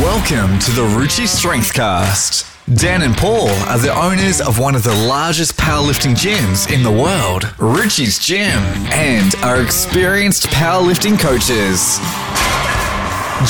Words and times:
Welcome 0.00 0.58
to 0.60 0.70
the 0.70 0.80
Ruchi 0.80 1.26
Strengthcast. 1.26 2.46
Dan 2.74 3.02
and 3.02 3.14
Paul 3.14 3.50
are 3.68 3.76
the 3.76 3.94
owners 3.94 4.40
of 4.40 4.58
one 4.58 4.74
of 4.74 4.82
the 4.82 4.94
largest 4.94 5.58
powerlifting 5.58 6.14
gyms 6.14 6.72
in 6.72 6.82
the 6.82 6.90
world, 6.90 7.42
Ruchi's 7.58 8.18
Gym, 8.18 8.62
and 8.92 9.34
are 9.42 9.60
experienced 9.60 10.46
powerlifting 10.46 11.20
coaches. 11.20 11.98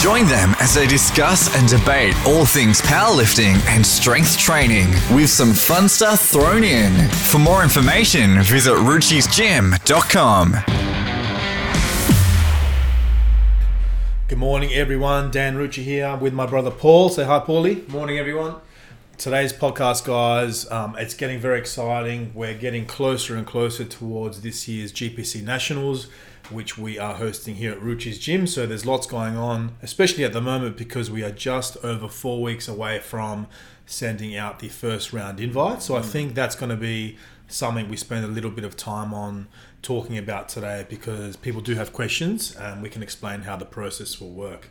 Join 0.03 0.27
them 0.27 0.57
as 0.59 0.75
they 0.75 0.89
discuss 0.89 1.55
and 1.57 1.69
debate 1.69 2.17
all 2.27 2.45
things 2.45 2.81
powerlifting 2.81 3.65
and 3.69 3.87
strength 3.87 4.37
training 4.37 4.89
with 5.15 5.31
some 5.31 5.53
fun 5.53 5.89
stuff 5.89 6.21
thrown 6.21 6.65
in. 6.65 7.09
For 7.11 7.39
more 7.39 7.63
information, 7.63 8.43
visit 8.43 8.75
ruchisgym.com. 8.75 10.80
Good 14.31 14.39
morning, 14.39 14.73
everyone. 14.73 15.33
Dan 15.33 15.57
Ruchi 15.57 15.83
here 15.83 16.15
with 16.15 16.33
my 16.33 16.47
brother 16.47 16.71
Paul. 16.71 17.09
Say 17.09 17.25
hi, 17.25 17.41
Paulie. 17.41 17.89
Morning, 17.89 18.17
everyone. 18.17 18.55
Today's 19.19 19.53
podcast, 19.53 20.05
guys, 20.05 20.71
um, 20.71 20.95
it's 20.97 21.15
getting 21.15 21.41
very 21.41 21.59
exciting. 21.59 22.31
We're 22.33 22.55
getting 22.55 22.87
closer 22.87 23.35
and 23.35 23.45
closer 23.45 23.85
towards 23.85 24.43
this 24.43 24.69
year's 24.69 24.93
GPC 24.93 25.43
Nationals, 25.43 26.07
which 26.49 26.79
we 26.79 26.97
are 26.97 27.15
hosting 27.15 27.57
here 27.57 27.73
at 27.73 27.81
Ruchi's 27.81 28.21
Gym. 28.21 28.47
So 28.47 28.67
there's 28.67 28.87
lots 28.87 29.05
going 29.05 29.37
on, 29.37 29.73
especially 29.83 30.23
at 30.23 30.33
the 30.33 30.41
moment 30.41 30.77
because 30.77 31.11
we 31.11 31.25
are 31.25 31.33
just 31.33 31.77
over 31.79 32.07
four 32.07 32.41
weeks 32.41 32.69
away 32.69 33.01
from 33.01 33.49
sending 33.85 34.37
out 34.37 34.61
the 34.61 34.69
first 34.69 35.13
round 35.13 35.41
invite. 35.41 35.83
So 35.83 35.97
I 35.97 36.03
think 36.03 36.37
that's 36.37 36.55
going 36.55 36.71
to 36.71 36.77
be 36.77 37.19
something 37.49 37.89
we 37.89 37.97
spend 37.97 38.25
a 38.25 38.29
little 38.29 38.53
bit 38.53 38.65
of 38.65 38.77
time 38.77 39.13
on 39.13 39.49
talking 39.83 40.19
about 40.19 40.49
today 40.49 40.87
because 40.89 41.37
people 41.37 41.61
do 41.61 41.75
have 41.75 41.93
questions 41.93 42.55
and 42.57 42.83
we 42.83 42.89
can 42.89 43.03
explain 43.03 43.43
how 43.43 43.57
the 43.57 43.65
process 43.65 44.21
will 44.21 44.31
work. 44.31 44.69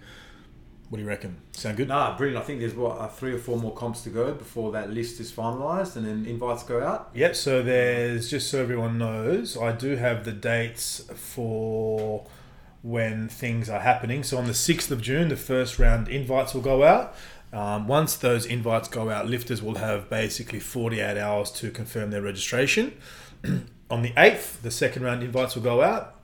What 0.90 0.98
do 0.98 1.04
you 1.04 1.08
reckon? 1.08 1.38
Sound 1.52 1.78
good? 1.78 1.88
Nah, 1.88 2.18
brilliant. 2.18 2.44
I 2.44 2.46
think 2.46 2.62
there's 2.62 2.74
what 2.74 2.98
uh, 2.98 3.08
three 3.08 3.34
or 3.34 3.38
four 3.38 3.58
more 3.58 3.74
comps 3.74 4.02
to 4.02 4.10
go 4.10 4.34
before 4.34 4.72
that 4.72 4.92
list 4.92 5.20
is 5.20 5.32
finalised 5.32 5.96
and 5.96 6.06
then 6.06 6.26
invites 6.26 6.64
go 6.64 6.82
out. 6.82 7.10
Yep, 7.14 7.36
so 7.36 7.62
there's 7.62 8.30
just 8.30 8.50
so 8.50 8.60
everyone 8.62 8.98
knows, 8.98 9.56
I 9.56 9.72
do 9.72 9.98
have 9.98 10.26
the 10.26 10.32
dates 10.32 11.08
for 11.14 12.26
when 12.82 13.30
things 13.30 13.70
are 13.70 13.82
happening. 13.82 14.24
So 14.24 14.38
on 14.38 14.46
the 14.46 14.54
6th 14.54 14.90
of 14.90 15.02
June, 15.02 15.30
the 15.30 15.38
first 15.38 15.78
round 15.78 16.08
invites 16.08 16.56
will 16.56 16.62
go 16.62 16.84
out. 16.84 17.16
Um, 17.54 17.88
once 17.88 18.16
those 18.16 18.46
invites 18.46 18.88
go 18.88 19.10
out, 19.10 19.28
lifters 19.28 19.62
will 19.62 19.76
have 19.76 20.10
basically 20.10 20.60
48 20.60 21.18
hours 21.18 21.52
to 21.52 21.70
confirm 21.72 22.10
their 22.10 22.22
registration. 22.22 22.94
on 23.90 24.02
the 24.02 24.12
8th, 24.12 24.62
the 24.62 24.72
second 24.72 25.04
round 25.04 25.24
invites 25.24 25.56
will 25.56 25.64
go 25.64 25.82
out. 25.82 26.16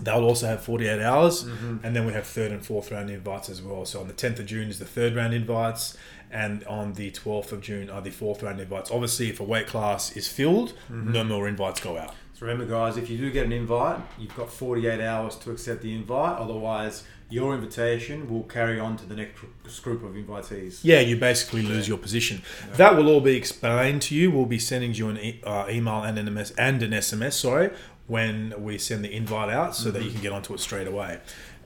They'll 0.00 0.24
also 0.24 0.46
have 0.46 0.62
48 0.62 1.00
hours, 1.00 1.44
mm-hmm. 1.44 1.76
and 1.84 1.94
then 1.94 2.04
we 2.04 2.12
have 2.14 2.26
third 2.26 2.50
and 2.50 2.64
fourth 2.66 2.90
round 2.90 3.10
invites 3.10 3.48
as 3.48 3.62
well. 3.62 3.84
So 3.84 4.00
on 4.00 4.08
the 4.08 4.12
10th 4.12 4.40
of 4.40 4.46
June 4.46 4.68
is 4.68 4.80
the 4.80 4.84
third 4.84 5.14
round 5.14 5.34
invites, 5.34 5.96
and 6.32 6.64
on 6.64 6.94
the 6.94 7.12
12th 7.12 7.52
of 7.52 7.60
June 7.60 7.88
are 7.88 8.02
the 8.02 8.10
fourth 8.10 8.42
round 8.42 8.60
invites. 8.60 8.90
Obviously, 8.90 9.30
if 9.30 9.38
a 9.38 9.44
weight 9.44 9.68
class 9.68 10.16
is 10.16 10.26
filled, 10.26 10.70
mm-hmm. 10.90 11.12
no 11.12 11.22
more 11.22 11.46
invites 11.46 11.80
go 11.80 11.96
out. 11.96 12.12
So 12.34 12.44
remember, 12.44 12.66
guys, 12.66 12.96
if 12.96 13.08
you 13.08 13.16
do 13.16 13.30
get 13.30 13.46
an 13.46 13.52
invite, 13.52 14.00
you've 14.18 14.34
got 14.36 14.52
48 14.52 15.00
hours 15.00 15.36
to 15.36 15.52
accept 15.52 15.82
the 15.82 15.94
invite. 15.94 16.36
Otherwise, 16.38 17.04
your 17.30 17.54
invitation 17.54 18.30
will 18.30 18.44
carry 18.44 18.78
on 18.78 18.96
to 18.96 19.06
the 19.06 19.14
next 19.16 19.80
group 19.80 20.02
of 20.02 20.12
invitees. 20.12 20.80
Yeah, 20.82 21.00
you 21.00 21.16
basically 21.16 21.62
lose 21.62 21.88
your 21.88 21.98
position. 21.98 22.42
That 22.76 22.96
will 22.96 23.08
all 23.08 23.20
be 23.20 23.36
explained 23.36 24.02
to 24.02 24.14
you. 24.14 24.30
We'll 24.30 24.46
be 24.46 24.58
sending 24.58 24.94
you 24.94 25.08
an 25.08 25.18
e- 25.18 25.40
uh, 25.44 25.66
email 25.68 26.02
and 26.02 26.18
an 26.18 26.32
MS 26.32 26.52
and 26.58 26.82
an 26.82 26.92
SMS. 26.92 27.32
Sorry, 27.32 27.70
when 28.06 28.54
we 28.62 28.78
send 28.78 29.04
the 29.04 29.12
invite 29.14 29.50
out, 29.50 29.74
so 29.74 29.90
that 29.90 30.02
you 30.02 30.10
can 30.10 30.20
get 30.20 30.32
onto 30.32 30.54
it 30.54 30.60
straight 30.60 30.86
away. 30.86 31.20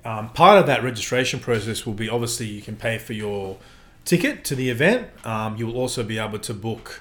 Um, 0.05 0.31
part 0.31 0.59
of 0.59 0.67
that 0.67 0.83
registration 0.83 1.41
process 1.41 1.85
will 1.85 1.93
be 1.95 2.09
obviously 2.09 2.47
you 2.47 2.63
can 2.63 2.77
pay 2.77 2.99
for 2.99 3.13
your 3.13 3.59
ticket 4.05 4.45
to 4.45 4.55
the 4.55 4.71
event. 4.71 5.09
Um, 5.25 5.57
you 5.57 5.67
will 5.67 5.77
also 5.77 6.03
be 6.03 6.19
able 6.19 6.39
to 6.39 6.55
book 6.55 7.01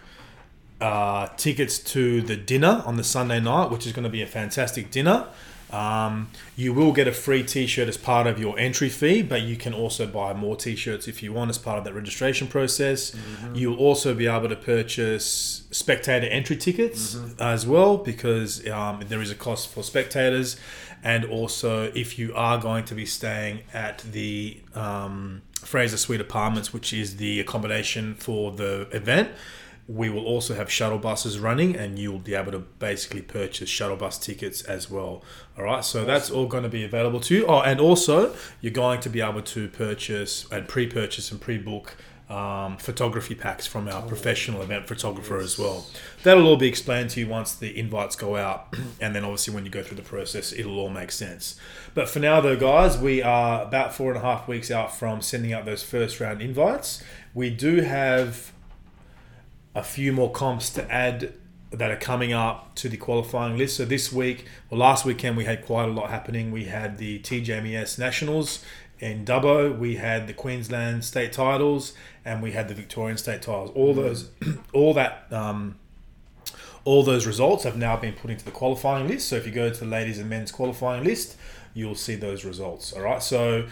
uh, 0.80 1.28
tickets 1.38 1.80
to 1.80 2.22
the 2.22 2.36
dinner 2.36 2.84
on 2.86 2.98
the 2.98 3.04
Sunday 3.04 3.40
night, 3.40 3.72
which 3.72 3.86
is 3.86 3.94
going 3.94 4.04
to 4.04 4.10
be 4.10 4.22
a 4.22 4.28
fantastic 4.28 4.92
dinner. 4.92 5.28
Um, 5.72 6.30
you 6.56 6.74
will 6.74 6.94
get 6.94 7.08
a 7.08 7.12
free 7.12 7.44
T-shirt 7.44 7.90
as 7.90 7.98
part 7.98 8.26
of 8.26 8.40
your 8.40 8.58
entry 8.58 8.88
fee, 8.88 9.22
but 9.22 9.42
you 9.42 9.58
can 9.58 9.74
also 9.74 10.08
buy 10.08 10.34
more 10.34 10.56
T-shirts 10.56 11.08
if 11.08 11.22
you 11.22 11.34
want 11.34 11.50
as 11.50 11.58
part 11.58 11.78
of 11.78 11.84
that 11.84 11.94
registration 11.94 12.48
process. 12.48 13.14
You'll 13.54 13.78
also 13.78 14.14
be 14.14 14.28
able 14.28 14.48
to 14.48 14.56
purchase 14.56 15.64
spectator 15.72 16.28
entry 16.28 16.56
tickets 16.56 17.18
as 17.40 17.68
well 17.68 17.98
because 17.98 18.66
um, 18.70 19.02
there 19.10 19.22
is 19.22 19.30
a 19.30 19.36
cost 19.36 19.68
for 19.68 19.84
spectators, 19.84 20.56
and 21.04 21.26
also 21.26 21.92
if 21.94 22.18
you 22.18 22.34
are 22.34 22.58
going 22.58 22.86
to 22.86 22.96
be 22.96 23.06
staying 23.06 23.62
at 23.74 24.00
the 24.00 24.62
um, 24.74 25.42
Fraser 25.56 25.98
Suite 25.98 26.22
Apartments, 26.22 26.72
which 26.72 26.94
is 26.94 27.18
the 27.18 27.42
accommodation 27.42 28.16
for 28.16 28.52
the 28.54 28.88
event 28.94 29.30
we 29.88 30.10
will 30.10 30.26
also 30.26 30.54
have 30.54 30.70
shuttle 30.70 30.98
buses 30.98 31.40
running 31.40 31.76
and 31.76 31.98
you'll 31.98 32.20
be 32.20 32.36
able 32.36 32.52
to 32.52 32.60
basically 32.60 33.22
purchase 33.22 33.70
shuttle 33.70 33.96
bus 33.96 34.18
tickets 34.18 34.62
as 34.64 34.92
well. 34.92 35.24
All 35.58 35.64
right 35.64 35.84
so 35.84 36.04
that's 36.04 36.30
all 36.30 36.46
going 36.46 36.64
to 36.64 36.70
be 36.70 36.84
available 36.84 37.22
to 37.22 37.36
you. 37.36 37.46
Oh 37.48 37.62
and 37.62 37.80
also 37.80 38.36
you're 38.60 38.74
going 38.74 39.00
to 39.02 39.10
be 39.10 39.22
able 39.22 39.42
to 39.42 39.70
purchase 39.70 40.46
and 40.52 40.68
pre-purchase 40.68 41.32
and 41.32 41.40
pre-book 41.40 41.96
um, 42.30 42.76
photography 42.76 43.36
packs 43.36 43.66
from 43.66 43.88
our 43.88 44.02
professional 44.02 44.62
event 44.62 44.86
photographer 44.86 45.38
as 45.38 45.58
well. 45.58 45.86
That'll 46.24 46.46
all 46.46 46.58
be 46.58 46.68
explained 46.68 47.12
to 47.12 47.22
you 47.22 47.28
once 47.28 47.56
the 47.56 47.80
invites 47.80 48.18
go 48.18 48.36
out 48.36 48.76
and 49.00 49.16
then 49.16 49.24
obviously 49.24 49.54
when 49.54 49.64
you 49.64 49.72
go 49.72 49.84
through 49.84 49.96
the 49.96 50.04
process 50.04 50.52
it'll 50.52 50.80
all 50.80 50.90
make 50.90 51.14
sense. 51.14 51.58
But 51.94 52.10
for 52.10 52.20
now 52.20 52.42
though 52.42 52.58
guys 52.58 52.98
we 52.98 53.22
are 53.22 53.64
about 53.64 53.94
four 53.94 54.10
and 54.10 54.18
a 54.18 54.22
half 54.22 54.50
weeks 54.50 54.70
out 54.70 54.94
from 54.94 55.22
sending 55.22 55.54
out 55.54 55.64
those 55.64 55.84
first 55.84 56.20
round 56.20 56.42
invites. 56.42 57.02
We 57.34 57.50
do 57.50 57.82
have 57.82 58.52
a 59.78 59.84
few 59.84 60.12
more 60.12 60.32
comps 60.32 60.72
to 60.72 60.92
add 60.92 61.34
that 61.70 61.92
are 61.92 61.98
coming 61.98 62.34
up 62.34 62.74
to 62.76 62.90
the 62.90 62.98
qualifying 62.98 63.58
list. 63.58 63.78
So 63.78 63.86
this 63.86 64.12
week, 64.12 64.46
well, 64.70 64.80
last 64.80 65.06
weekend 65.06 65.38
we 65.38 65.46
had 65.46 65.64
quite 65.64 65.88
a 65.88 65.92
lot 65.92 66.10
happening. 66.10 66.52
We 66.52 66.66
had 66.66 66.98
the 66.98 67.20
TJMES 67.20 68.00
Nationals 68.00 68.66
in 69.00 69.24
Dubbo, 69.24 69.78
we 69.78 69.98
had 69.98 70.26
the 70.26 70.34
Queensland 70.34 71.06
state 71.06 71.32
titles, 71.32 71.94
and 72.26 72.42
we 72.42 72.54
had 72.54 72.68
the 72.68 72.74
Victorian 72.74 73.18
state 73.18 73.44
titles. 73.44 73.70
All 73.76 73.94
those, 73.94 74.32
all 74.74 74.94
that. 74.96 75.28
Um, 75.32 75.78
all 76.84 77.04
those 77.04 77.28
results 77.28 77.66
have 77.66 77.76
now 77.76 77.98
been 77.98 78.14
put 78.14 78.32
into 78.32 78.46
the 78.46 78.52
qualifying 78.52 79.10
list. 79.10 79.28
So 79.28 79.36
if 79.36 79.46
you 79.46 79.52
go 79.52 79.70
to 79.70 79.78
the 79.78 79.86
ladies 79.86 80.20
and 80.20 80.30
men's 80.30 80.54
qualifying 80.54 81.04
list, 81.04 81.36
you'll 81.74 81.96
see 81.96 82.16
those 82.16 82.46
results. 82.46 82.94
All 82.94 83.02
right. 83.02 83.22
So 83.22 83.68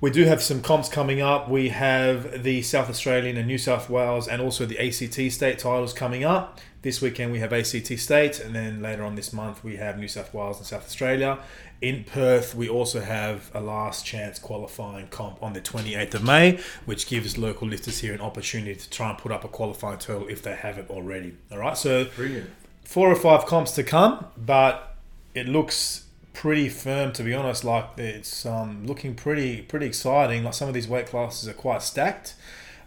we 0.00 0.10
do 0.10 0.24
have 0.24 0.42
some 0.42 0.62
comps 0.62 0.88
coming 0.88 1.20
up. 1.20 1.48
We 1.48 1.70
have 1.70 2.44
the 2.44 2.62
South 2.62 2.88
Australian 2.88 3.36
and 3.36 3.46
New 3.48 3.58
South 3.58 3.90
Wales 3.90 4.28
and 4.28 4.40
also 4.40 4.64
the 4.64 4.78
ACT 4.78 5.32
state 5.32 5.58
titles 5.58 5.92
coming 5.92 6.24
up. 6.24 6.60
This 6.82 7.02
weekend 7.02 7.32
we 7.32 7.40
have 7.40 7.52
ACT 7.52 7.98
state, 7.98 8.38
and 8.38 8.54
then 8.54 8.80
later 8.80 9.02
on 9.02 9.16
this 9.16 9.32
month 9.32 9.64
we 9.64 9.76
have 9.76 9.98
New 9.98 10.06
South 10.06 10.32
Wales 10.32 10.58
and 10.58 10.66
South 10.66 10.86
Australia. 10.86 11.38
In 11.80 12.04
Perth, 12.04 12.54
we 12.54 12.68
also 12.68 13.00
have 13.00 13.50
a 13.52 13.60
last 13.60 14.06
chance 14.06 14.38
qualifying 14.38 15.08
comp 15.08 15.42
on 15.42 15.54
the 15.54 15.60
28th 15.60 16.14
of 16.14 16.24
May, 16.24 16.60
which 16.86 17.08
gives 17.08 17.36
local 17.36 17.66
lifters 17.66 17.98
here 17.98 18.14
an 18.14 18.20
opportunity 18.20 18.76
to 18.76 18.90
try 18.90 19.10
and 19.10 19.18
put 19.18 19.32
up 19.32 19.42
a 19.42 19.48
qualifying 19.48 19.98
total 19.98 20.28
if 20.28 20.42
they 20.42 20.54
haven't 20.54 20.88
already. 20.88 21.34
All 21.50 21.58
right, 21.58 21.76
so 21.76 22.04
Brilliant. 22.16 22.48
four 22.84 23.10
or 23.10 23.16
five 23.16 23.46
comps 23.46 23.72
to 23.72 23.82
come, 23.82 24.26
but 24.36 24.96
it 25.34 25.48
looks 25.48 26.04
pretty 26.38 26.68
firm 26.68 27.12
to 27.12 27.24
be 27.24 27.34
honest. 27.34 27.64
Like 27.64 27.98
it's 27.98 28.46
um, 28.46 28.86
looking 28.86 29.16
pretty 29.16 29.62
pretty 29.62 29.86
exciting. 29.86 30.44
Like 30.44 30.54
some 30.54 30.68
of 30.68 30.74
these 30.74 30.86
weight 30.86 31.06
classes 31.06 31.48
are 31.48 31.52
quite 31.52 31.82
stacked. 31.82 32.36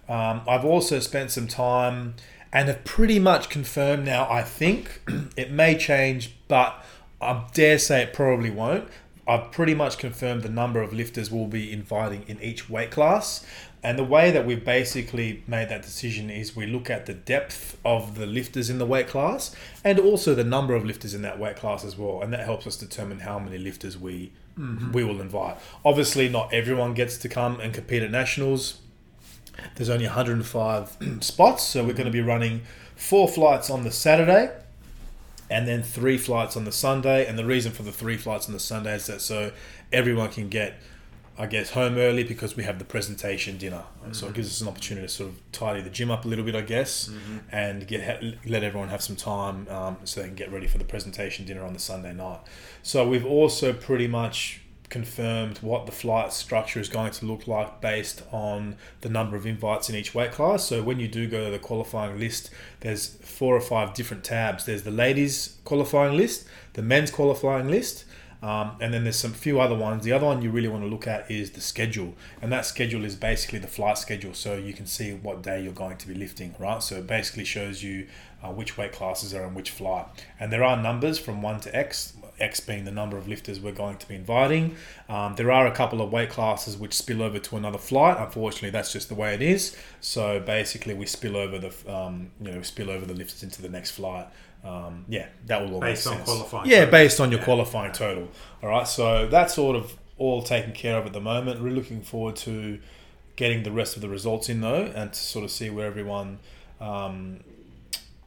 Um, 0.07 0.41
I've 0.47 0.63
also 0.63 0.99
spent 0.99 1.31
some 1.31 1.47
time 1.47 2.15
and 2.53 2.69
have 2.69 2.85
pretty 2.85 3.19
much 3.19 3.49
confirmed 3.49 4.05
now. 4.05 4.25
I 4.29 4.41
think 4.41 5.01
it 5.35 5.51
may 5.51 5.77
change, 5.77 6.33
but 6.47 6.81
I 7.19 7.45
dare 7.53 7.77
say 7.77 8.03
it 8.03 8.13
probably 8.13 8.49
won't. 8.49 8.87
I've 9.27 9.51
pretty 9.51 9.75
much 9.75 9.97
confirmed 9.97 10.43
the 10.43 10.49
number 10.49 10.81
of 10.81 10.93
lifters 10.93 11.29
we'll 11.29 11.47
be 11.47 11.71
inviting 11.73 12.23
in 12.29 12.41
each 12.41 12.69
weight 12.69 12.89
class. 12.91 13.45
And 13.83 13.97
the 13.97 14.03
way 14.03 14.29
that 14.29 14.45
we've 14.45 14.63
basically 14.63 15.43
made 15.47 15.69
that 15.69 15.81
decision 15.81 16.29
is 16.29 16.55
we 16.55 16.67
look 16.67 16.89
at 16.89 17.07
the 17.07 17.15
depth 17.15 17.79
of 17.83 18.15
the 18.15 18.27
lifters 18.27 18.69
in 18.69 18.77
the 18.77 18.85
weight 18.85 19.07
class 19.07 19.55
and 19.83 19.99
also 19.99 20.35
the 20.35 20.43
number 20.43 20.75
of 20.75 20.85
lifters 20.85 21.15
in 21.15 21.23
that 21.23 21.39
weight 21.39 21.55
class 21.55 21.83
as 21.83 21.97
well. 21.97 22.21
And 22.21 22.31
that 22.31 22.45
helps 22.45 22.67
us 22.67 22.77
determine 22.77 23.21
how 23.21 23.39
many 23.39 23.57
lifters 23.57 23.97
we 23.97 24.31
mm-hmm. 24.57 24.91
we 24.91 25.03
will 25.03 25.19
invite. 25.19 25.57
Obviously, 25.83 26.29
not 26.29 26.53
everyone 26.53 26.93
gets 26.93 27.17
to 27.17 27.29
come 27.29 27.59
and 27.59 27.73
compete 27.73 28.03
at 28.03 28.11
nationals. 28.11 28.79
There's 29.75 29.89
only 29.89 30.05
105 30.05 30.97
spots, 31.21 31.63
so 31.63 31.83
we're 31.83 31.93
going 31.93 32.05
to 32.05 32.11
be 32.11 32.21
running 32.21 32.61
four 32.95 33.27
flights 33.27 33.69
on 33.69 33.83
the 33.83 33.91
Saturday 33.91 34.51
and 35.49 35.67
then 35.67 35.83
three 35.83 36.17
flights 36.17 36.55
on 36.55 36.63
the 36.63 36.71
Sunday. 36.71 37.25
And 37.25 37.37
the 37.37 37.45
reason 37.45 37.71
for 37.71 37.83
the 37.83 37.91
three 37.91 38.17
flights 38.17 38.47
on 38.47 38.53
the 38.53 38.59
Sunday 38.59 38.95
is 38.95 39.07
that 39.07 39.21
so 39.21 39.51
everyone 39.91 40.29
can 40.29 40.49
get, 40.49 40.75
I 41.37 41.45
guess, 41.47 41.71
home 41.71 41.97
early 41.97 42.23
because 42.23 42.55
we 42.55 42.63
have 42.63 42.77
the 42.77 42.85
presentation 42.85 43.57
dinner. 43.57 43.83
And 44.03 44.15
So 44.15 44.27
it 44.27 44.33
gives 44.33 44.47
us 44.49 44.61
an 44.61 44.67
opportunity 44.67 45.07
to 45.07 45.13
sort 45.13 45.29
of 45.29 45.51
tidy 45.51 45.81
the 45.81 45.89
gym 45.89 46.11
up 46.11 46.25
a 46.25 46.27
little 46.27 46.45
bit, 46.45 46.55
I 46.55 46.61
guess, 46.61 47.09
and 47.51 47.87
get 47.87 48.23
let 48.45 48.63
everyone 48.63 48.89
have 48.89 49.01
some 49.01 49.15
time 49.15 49.67
um, 49.69 49.97
so 50.03 50.21
they 50.21 50.27
can 50.27 50.35
get 50.35 50.51
ready 50.51 50.67
for 50.67 50.77
the 50.77 50.85
presentation 50.85 51.45
dinner 51.45 51.63
on 51.63 51.73
the 51.73 51.79
Sunday 51.79 52.13
night. 52.13 52.39
So 52.83 53.07
we've 53.07 53.25
also 53.25 53.73
pretty 53.73 54.07
much 54.07 54.61
confirmed 54.89 55.57
what 55.59 55.85
the 55.85 55.91
flight 55.91 56.33
structure 56.33 56.79
is 56.79 56.89
going 56.89 57.11
to 57.13 57.25
look 57.25 57.47
like 57.47 57.79
based 57.79 58.21
on 58.31 58.75
the 58.99 59.09
number 59.09 59.37
of 59.37 59.45
invites 59.45 59.89
in 59.89 59.95
each 59.95 60.13
weight 60.13 60.33
class. 60.33 60.65
So 60.65 60.83
when 60.83 60.99
you 60.99 61.07
do 61.07 61.27
go 61.27 61.45
to 61.45 61.51
the 61.51 61.59
qualifying 61.59 62.19
list, 62.19 62.51
there's 62.81 63.15
four 63.21 63.55
or 63.55 63.61
five 63.61 63.93
different 63.93 64.25
tabs. 64.25 64.65
There's 64.65 64.83
the 64.83 64.91
ladies 64.91 65.57
qualifying 65.63 66.17
list, 66.17 66.45
the 66.73 66.81
men's 66.81 67.09
qualifying 67.09 67.69
list, 67.69 68.03
um, 68.41 68.75
and 68.79 68.93
then 68.93 69.03
there's 69.03 69.17
some 69.17 69.33
few 69.33 69.59
other 69.59 69.75
ones. 69.75 70.03
The 70.03 70.13
other 70.13 70.25
one 70.25 70.41
you 70.41 70.49
really 70.49 70.67
want 70.67 70.83
to 70.83 70.89
look 70.89 71.07
at 71.07 71.29
is 71.29 71.51
the 71.51 71.61
schedule, 71.61 72.15
and 72.41 72.51
that 72.51 72.65
schedule 72.65 73.05
is 73.05 73.15
basically 73.15 73.59
the 73.59 73.67
flight 73.67 73.97
schedule, 73.97 74.33
so 74.33 74.55
you 74.55 74.73
can 74.73 74.87
see 74.87 75.13
what 75.13 75.43
day 75.43 75.61
you're 75.63 75.73
going 75.73 75.97
to 75.97 76.07
be 76.07 76.15
lifting, 76.15 76.55
right? 76.57 76.81
So 76.81 76.95
it 76.97 77.07
basically 77.07 77.45
shows 77.45 77.83
you 77.83 78.07
uh, 78.43 78.49
which 78.49 78.77
weight 78.77 78.93
classes 78.93 79.33
are 79.33 79.45
on 79.45 79.53
which 79.53 79.69
flight, 79.69 80.07
and 80.39 80.51
there 80.51 80.63
are 80.63 80.75
numbers 80.81 81.19
from 81.19 81.41
one 81.41 81.59
to 81.61 81.75
X. 81.75 82.13
X 82.39 82.59
being 82.59 82.85
the 82.85 82.91
number 82.91 83.17
of 83.17 83.27
lifters 83.27 83.59
we're 83.59 83.71
going 83.71 83.97
to 83.97 84.07
be 84.07 84.15
inviting. 84.15 84.75
Um, 85.07 85.35
there 85.35 85.51
are 85.51 85.67
a 85.67 85.71
couple 85.71 86.01
of 86.01 86.11
weight 86.11 86.31
classes 86.31 86.75
which 86.75 86.93
spill 86.95 87.21
over 87.21 87.37
to 87.37 87.55
another 87.55 87.77
flight. 87.77 88.17
Unfortunately, 88.17 88.71
that's 88.71 88.91
just 88.91 89.09
the 89.09 89.15
way 89.15 89.35
it 89.35 89.43
is. 89.43 89.75
So 89.99 90.39
basically, 90.39 90.95
we 90.95 91.05
spill 91.05 91.37
over 91.37 91.59
the 91.59 91.93
um, 91.93 92.31
you 92.41 92.51
know 92.51 92.63
spill 92.63 92.89
over 92.89 93.05
the 93.05 93.13
lifters 93.13 93.43
into 93.43 93.61
the 93.61 93.69
next 93.69 93.91
flight. 93.91 94.27
Um, 94.63 95.05
yeah, 95.09 95.25
that 95.47 95.61
will 95.61 95.75
all 95.75 95.79
Based 95.81 96.05
on 96.07 96.13
sense. 96.17 96.25
qualifying 96.25 96.69
Yeah, 96.69 96.79
total. 96.85 96.91
based 96.91 97.19
on 97.19 97.31
your 97.31 97.39
Yeah. 97.39 97.45
qualifying 97.45 97.91
total. 97.93 98.27
All 98.61 98.69
right, 98.69 98.87
so 98.87 99.27
that's 99.27 99.55
sort 99.55 99.75
of 99.75 99.97
all 100.17 100.43
taken 100.43 100.71
care 100.71 100.97
of 100.97 101.05
at 101.07 101.13
the 101.13 101.19
moment. 101.21 101.61
We're 101.63 101.71
looking 101.71 102.01
forward 102.01 102.35
to 102.37 102.79
getting 103.35 103.63
the 103.63 103.71
rest 103.71 103.95
of 103.95 104.01
the 104.03 104.09
results 104.09 104.49
in 104.49 104.61
though, 104.61 104.91
and 104.95 105.11
to 105.13 105.19
sort 105.19 105.43
of 105.43 105.49
see 105.51 105.69
where 105.71 105.87
everyone 105.87 106.37
um, 106.79 107.39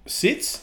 sits. 0.06 0.62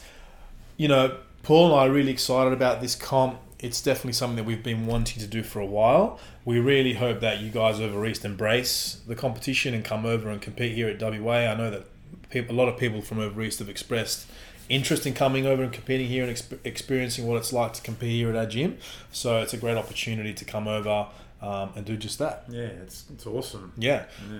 You 0.76 0.88
know, 0.88 1.16
Paul 1.42 1.66
and 1.72 1.74
I 1.80 1.86
are 1.86 1.90
really 1.90 2.12
excited 2.12 2.52
about 2.52 2.80
this 2.80 2.94
comp. 2.94 3.38
It's 3.58 3.80
definitely 3.80 4.14
something 4.14 4.36
that 4.36 4.44
we've 4.44 4.62
been 4.62 4.86
wanting 4.86 5.20
to 5.20 5.26
do 5.28 5.42
for 5.42 5.60
a 5.60 5.66
while. 5.66 6.18
We 6.44 6.58
really 6.58 6.94
hope 6.94 7.20
that 7.20 7.40
you 7.40 7.50
guys 7.50 7.80
over 7.80 8.04
East 8.06 8.24
embrace 8.24 9.00
the 9.06 9.14
competition 9.14 9.72
and 9.72 9.84
come 9.84 10.04
over 10.04 10.28
and 10.30 10.42
compete 10.42 10.74
here 10.74 10.88
at 10.88 10.98
WA. 11.00 11.46
I 11.46 11.54
know 11.54 11.70
that 11.70 11.84
people, 12.30 12.54
a 12.54 12.58
lot 12.58 12.68
of 12.68 12.76
people 12.76 13.00
from 13.00 13.20
over 13.20 13.40
East 13.40 13.60
have 13.60 13.68
expressed 13.68 14.26
interest 14.72 15.06
in 15.06 15.14
coming 15.14 15.46
over 15.46 15.62
and 15.62 15.72
competing 15.72 16.08
here 16.08 16.24
and 16.24 16.32
exp- 16.34 16.58
experiencing 16.64 17.26
what 17.26 17.36
it's 17.36 17.52
like 17.52 17.72
to 17.74 17.82
compete 17.82 18.10
here 18.12 18.30
at 18.30 18.36
our 18.36 18.46
gym. 18.46 18.78
So 19.12 19.40
it's 19.42 19.52
a 19.54 19.56
great 19.58 19.76
opportunity 19.76 20.32
to 20.34 20.44
come 20.44 20.66
over 20.66 21.06
um, 21.40 21.70
and 21.76 21.84
do 21.84 21.96
just 21.96 22.18
that. 22.18 22.44
Yeah, 22.48 22.62
it's, 22.84 23.04
it's 23.12 23.26
awesome. 23.26 23.72
Yeah 23.76 24.04
Yeah. 24.32 24.38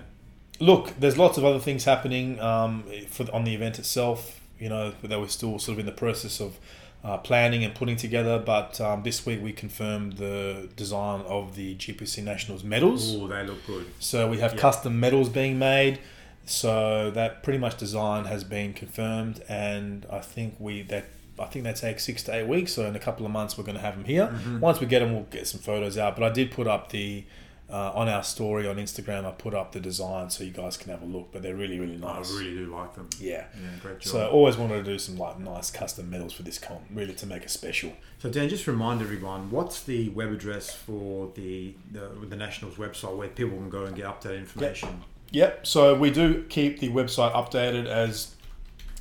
look, 0.61 0.93
there's 0.99 1.19
lots 1.19 1.37
of 1.39 1.45
other 1.45 1.59
things 1.59 1.85
happening 1.85 2.41
um, 2.41 2.85
for 3.09 3.27
on 3.33 3.45
the 3.45 3.55
event 3.55 3.79
itself. 3.79 4.41
You 4.59 4.69
know 4.69 4.93
that 5.03 5.19
we're 5.21 5.27
still 5.29 5.59
sort 5.59 5.75
of 5.77 5.81
in 5.81 5.87
the 5.87 5.93
process 6.05 6.41
of 6.41 6.57
uh, 7.05 7.19
planning 7.19 7.65
and 7.65 7.75
putting 7.75 7.97
together. 7.97 8.39
But 8.39 8.81
um, 8.81 9.03
this 9.03 9.27
week 9.27 9.43
we 9.43 9.53
confirmed 9.53 10.13
the 10.19 10.69
design 10.77 11.23
of 11.23 11.57
the 11.57 11.75
GPC 11.75 12.23
Nationals 12.23 12.63
medals. 12.63 13.15
Oh, 13.17 13.27
they 13.27 13.45
look 13.45 13.67
good. 13.67 13.87
So 13.99 14.31
we 14.31 14.39
have 14.39 14.53
Yeah. 14.55 14.61
custom 14.61 15.01
medals 15.01 15.29
being 15.29 15.59
made. 15.59 15.99
So 16.45 17.11
that 17.13 17.43
pretty 17.43 17.59
much 17.59 17.77
design 17.77 18.25
has 18.25 18.45
been 18.45 18.73
confirmed, 18.73 19.43
and 19.49 20.07
I 20.11 20.19
think 20.21 20.57
we 20.59 20.83
that 20.83 21.05
I 21.39 21.47
think 21.47 21.65
they 21.65 21.73
take 21.73 22.01
six 22.01 22.23
to 22.25 22.35
eight 22.35 22.49
weeks. 22.49 22.73
So 22.73 22.85
in 22.87 22.97
a 22.97 22.99
couple 22.99 23.25
of 23.25 23.33
months 23.33 23.57
we're 23.57 23.65
going 23.65 23.77
to 23.77 23.81
have 23.83 23.95
them 23.95 24.05
here. 24.05 24.27
Mm-hmm. 24.27 24.61
Once 24.61 24.81
we 24.81 24.87
get 24.87 25.01
them, 25.01 25.13
we'll 25.15 25.25
get 25.25 25.47
some 25.47 25.61
photos 25.61 25.97
out. 25.97 26.17
But 26.17 26.25
I 26.25 26.31
did 26.31 26.51
put 26.51 26.67
up 26.67 26.91
the 26.91 27.25
uh, 27.71 27.93
on 27.95 28.09
our 28.09 28.23
story 28.23 28.69
on 28.69 28.77
Instagram. 28.77 29.25
I 29.25 29.31
put 29.31 29.55
up 29.55 29.73
the 29.73 29.81
design 29.81 30.29
so 30.29 30.45
you 30.45 30.51
guys 30.51 30.77
can 30.77 30.91
have 30.91 31.01
a 31.01 31.07
look. 31.07 31.31
But 31.33 31.43
they're 31.43 31.55
really 31.55 31.79
really 31.79 31.97
nice. 31.97 32.33
I 32.33 32.39
really 32.39 32.55
do 32.57 32.67
like 32.75 32.95
them. 32.97 33.09
Yeah. 33.19 33.47
Yeah, 33.55 33.69
great 33.81 34.01
job. 34.01 34.13
So 34.13 34.21
I 34.21 34.29
always 34.29 34.57
wanted 34.57 34.85
to 34.85 34.91
do 34.91 34.99
some 34.99 35.17
like 35.17 35.39
nice 35.39 35.71
custom 35.71 36.11
medals 36.11 36.33
for 36.33 36.43
this 36.43 36.59
comp, 36.59 36.83
really 36.93 37.15
to 37.15 37.27
make 37.27 37.45
it 37.45 37.51
special. 37.51 37.93
So 38.19 38.29
Dan, 38.29 38.49
just 38.49 38.67
remind 38.67 39.01
everyone, 39.01 39.51
what's 39.51 39.83
the 39.83 40.09
web 40.11 40.33
address 40.33 40.75
for 40.75 41.31
the 41.35 41.75
the, 41.93 42.11
the 42.29 42.37
Nationals 42.37 42.75
website 42.75 43.17
where 43.17 43.29
people 43.29 43.57
can 43.57 43.71
go 43.71 43.85
and 43.85 43.95
get 43.95 44.07
updated 44.07 44.41
information? 44.41 44.89
Yep. 44.89 44.99
So 45.63 45.95
we 45.95 46.11
do 46.11 46.45
keep 46.49 46.81
the 46.81 46.91
website 46.91 47.33
updated 47.33 47.87
as 47.87 48.35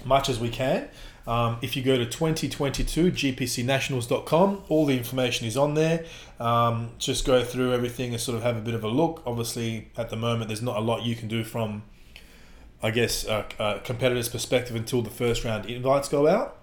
much 0.05 0.29
as 0.29 0.39
we 0.39 0.49
can. 0.49 0.89
Um, 1.27 1.59
if 1.61 1.75
you 1.75 1.83
go 1.83 1.97
to 1.97 2.05
2022 2.05 3.11
gpcnationals.com, 3.11 4.63
all 4.69 4.85
the 4.85 4.97
information 4.97 5.45
is 5.45 5.55
on 5.55 5.75
there. 5.75 6.05
Um, 6.39 6.91
just 6.97 7.25
go 7.25 7.43
through 7.43 7.73
everything 7.73 8.11
and 8.11 8.19
sort 8.19 8.37
of 8.37 8.43
have 8.43 8.57
a 8.57 8.61
bit 8.61 8.73
of 8.73 8.83
a 8.83 8.87
look. 8.87 9.21
Obviously, 9.25 9.89
at 9.97 10.09
the 10.09 10.15
moment, 10.15 10.47
there's 10.47 10.63
not 10.63 10.77
a 10.77 10.81
lot 10.81 11.03
you 11.03 11.15
can 11.15 11.27
do 11.27 11.43
from, 11.43 11.83
I 12.81 12.89
guess, 12.89 13.25
a, 13.25 13.45
a 13.59 13.79
competitor's 13.81 14.29
perspective 14.29 14.75
until 14.75 15.03
the 15.03 15.11
first 15.11 15.43
round 15.43 15.67
invites 15.67 16.09
go 16.09 16.27
out. 16.27 16.57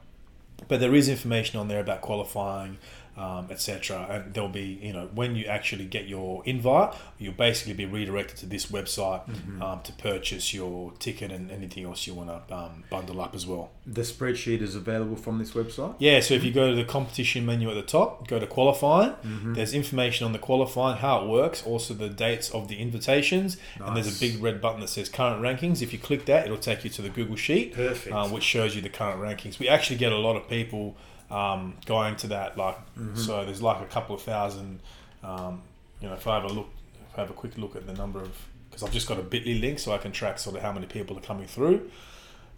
But 0.66 0.80
there 0.80 0.94
is 0.94 1.08
information 1.08 1.60
on 1.60 1.68
there 1.68 1.80
about 1.80 2.00
qualifying, 2.00 2.78
um, 3.18 3.48
etc. 3.50 4.06
And 4.08 4.32
there'll 4.32 4.48
be, 4.48 4.78
you 4.80 4.92
know, 4.92 5.10
when 5.12 5.34
you 5.34 5.44
actually 5.46 5.84
get 5.86 6.06
your 6.06 6.42
invite, 6.46 6.94
you'll 7.18 7.32
basically 7.32 7.74
be 7.74 7.84
redirected 7.84 8.36
to 8.38 8.46
this 8.46 8.66
website 8.66 9.28
um, 9.60 9.80
to 9.82 9.92
purchase 9.94 10.54
your 10.54 10.92
ticket 10.98 11.32
and 11.32 11.50
anything 11.50 11.84
else 11.84 12.06
you 12.06 12.14
want 12.14 12.28
to 12.28 12.54
um, 12.54 12.84
bundle 12.88 13.20
up 13.20 13.34
as 13.34 13.46
well. 13.46 13.70
The 13.86 14.02
spreadsheet 14.02 14.62
is 14.62 14.76
available 14.76 15.16
from 15.16 15.38
this 15.38 15.50
website. 15.50 15.96
Yeah, 15.98 16.20
so 16.20 16.34
if 16.34 16.44
you 16.44 16.52
go 16.52 16.70
to 16.70 16.76
the 16.76 16.84
competition 16.84 17.44
menu 17.44 17.68
at 17.70 17.74
the 17.74 17.82
top, 17.82 18.28
go 18.28 18.38
to 18.38 18.46
qualifying. 18.46 19.10
Mm-hmm. 19.10 19.54
There's 19.54 19.74
information 19.74 20.24
on 20.24 20.32
the 20.32 20.38
qualifying, 20.38 20.98
how 20.98 21.22
it 21.22 21.28
works, 21.28 21.64
also 21.66 21.94
the 21.94 22.08
dates 22.08 22.50
of 22.50 22.68
the 22.68 22.76
invitations, 22.76 23.56
and 23.80 23.96
there's 23.96 24.16
a 24.16 24.20
big 24.20 24.40
red 24.40 24.60
button 24.60 24.80
that 24.80 24.88
says 24.88 25.08
current 25.08 25.42
rankings. 25.42 25.82
If 25.82 25.92
you 25.92 25.98
click 25.98 26.26
that, 26.26 26.46
it'll 26.46 26.58
take 26.58 26.84
you 26.84 26.90
to 26.90 27.02
the 27.02 27.08
Google 27.08 27.36
Sheet, 27.36 27.74
Perfect. 27.74 28.14
uh, 28.14 28.28
which 28.28 28.44
shows 28.44 28.76
you 28.76 28.82
the 28.82 28.88
current 28.88 29.20
rankings. 29.20 29.58
We 29.58 29.68
actually 29.68 29.96
get 29.96 30.12
a 30.12 30.18
lot 30.18 30.36
of 30.36 30.48
people 30.48 30.96
um, 31.30 31.74
going 31.86 32.16
to 32.16 32.26
that, 32.28 32.56
like 32.56 32.76
Mm-hmm. 32.96 33.16
so. 33.16 33.44
There's 33.44 33.62
like 33.62 33.80
a 33.82 33.86
couple 33.86 34.14
of 34.14 34.22
thousand. 34.22 34.80
Um, 35.22 35.62
you 36.00 36.08
know, 36.08 36.14
if 36.14 36.26
I 36.26 36.34
have 36.40 36.44
a 36.44 36.52
look, 36.52 36.68
if 37.12 37.18
I 37.18 37.22
have 37.22 37.30
a 37.30 37.34
quick 37.34 37.58
look 37.58 37.74
at 37.76 37.86
the 37.86 37.92
number 37.94 38.20
of, 38.20 38.30
because 38.70 38.82
I've 38.82 38.92
just 38.92 39.08
got 39.08 39.18
a 39.18 39.22
Bitly 39.22 39.60
link, 39.60 39.78
so 39.78 39.92
I 39.92 39.98
can 39.98 40.12
track 40.12 40.38
sort 40.38 40.56
of 40.56 40.62
how 40.62 40.72
many 40.72 40.86
people 40.86 41.16
are 41.18 41.20
coming 41.22 41.46
through. 41.46 41.90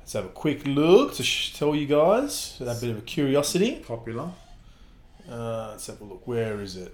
Let's 0.01 0.13
have 0.15 0.25
a 0.25 0.29
quick 0.29 0.67
look 0.67 1.15
to 1.15 1.23
sh- 1.23 1.53
tell 1.55 1.75
you 1.75 1.87
guys 1.87 2.57
that 2.61 2.81
bit 2.81 2.91
of 2.91 2.99
a 2.99 3.03
curiosity. 3.03 3.77
Popular. 3.87 4.31
Uh, 5.31 5.69
let's 5.71 5.87
have 5.87 6.01
a 6.01 6.05
look. 6.05 6.27
Where 6.27 6.61
is 6.61 6.77
it? 6.77 6.93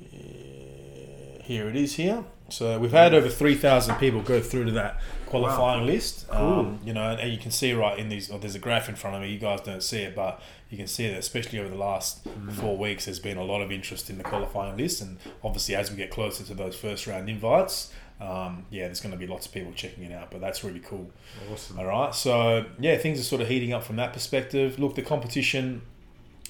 Yeah, 0.00 1.42
Here 1.42 1.68
it 1.68 1.76
is. 1.76 1.94
Here. 1.96 2.24
So 2.48 2.78
we've 2.78 2.92
had 2.92 3.14
over 3.14 3.28
three 3.28 3.54
thousand 3.54 3.96
people 3.96 4.20
go 4.22 4.40
through 4.40 4.66
to 4.66 4.72
that 4.72 5.00
qualifying 5.40 5.86
list. 5.86 6.26
Um, 6.30 6.80
you 6.84 6.92
know, 6.92 7.16
and 7.16 7.32
you 7.32 7.38
can 7.38 7.50
see 7.50 7.72
right 7.72 7.98
in 7.98 8.08
these. 8.08 8.30
Oh, 8.30 8.38
there's 8.38 8.54
a 8.54 8.58
graph 8.58 8.88
in 8.88 8.94
front 8.94 9.16
of 9.16 9.22
me. 9.22 9.30
You 9.30 9.38
guys 9.38 9.60
don't 9.60 9.82
see 9.82 10.02
it, 10.02 10.14
but 10.14 10.40
you 10.70 10.76
can 10.76 10.86
see 10.86 11.08
that 11.08 11.18
especially 11.18 11.58
over 11.58 11.68
the 11.68 11.76
last 11.76 12.26
four 12.54 12.76
weeks, 12.76 13.04
there's 13.04 13.18
been 13.18 13.36
a 13.36 13.44
lot 13.44 13.60
of 13.60 13.70
interest 13.70 14.10
in 14.10 14.18
the 14.18 14.24
qualifying 14.24 14.76
list, 14.76 15.00
and 15.00 15.18
obviously 15.42 15.74
as 15.74 15.90
we 15.90 15.96
get 15.96 16.10
closer 16.10 16.44
to 16.44 16.54
those 16.54 16.76
first 16.76 17.06
round 17.06 17.28
invites. 17.28 17.92
Um, 18.20 18.64
yeah, 18.70 18.86
there's 18.86 19.00
going 19.00 19.12
to 19.12 19.18
be 19.18 19.26
lots 19.26 19.46
of 19.46 19.52
people 19.52 19.72
checking 19.72 20.04
it 20.04 20.12
out, 20.12 20.30
but 20.30 20.40
that's 20.40 20.62
really 20.62 20.78
cool. 20.80 21.10
Awesome. 21.52 21.78
All 21.78 21.86
right. 21.86 22.14
So 22.14 22.64
yeah, 22.78 22.96
things 22.96 23.18
are 23.18 23.24
sort 23.24 23.42
of 23.42 23.48
heating 23.48 23.72
up 23.72 23.82
from 23.82 23.96
that 23.96 24.12
perspective. 24.12 24.78
Look, 24.78 24.94
the 24.94 25.02
competition 25.02 25.82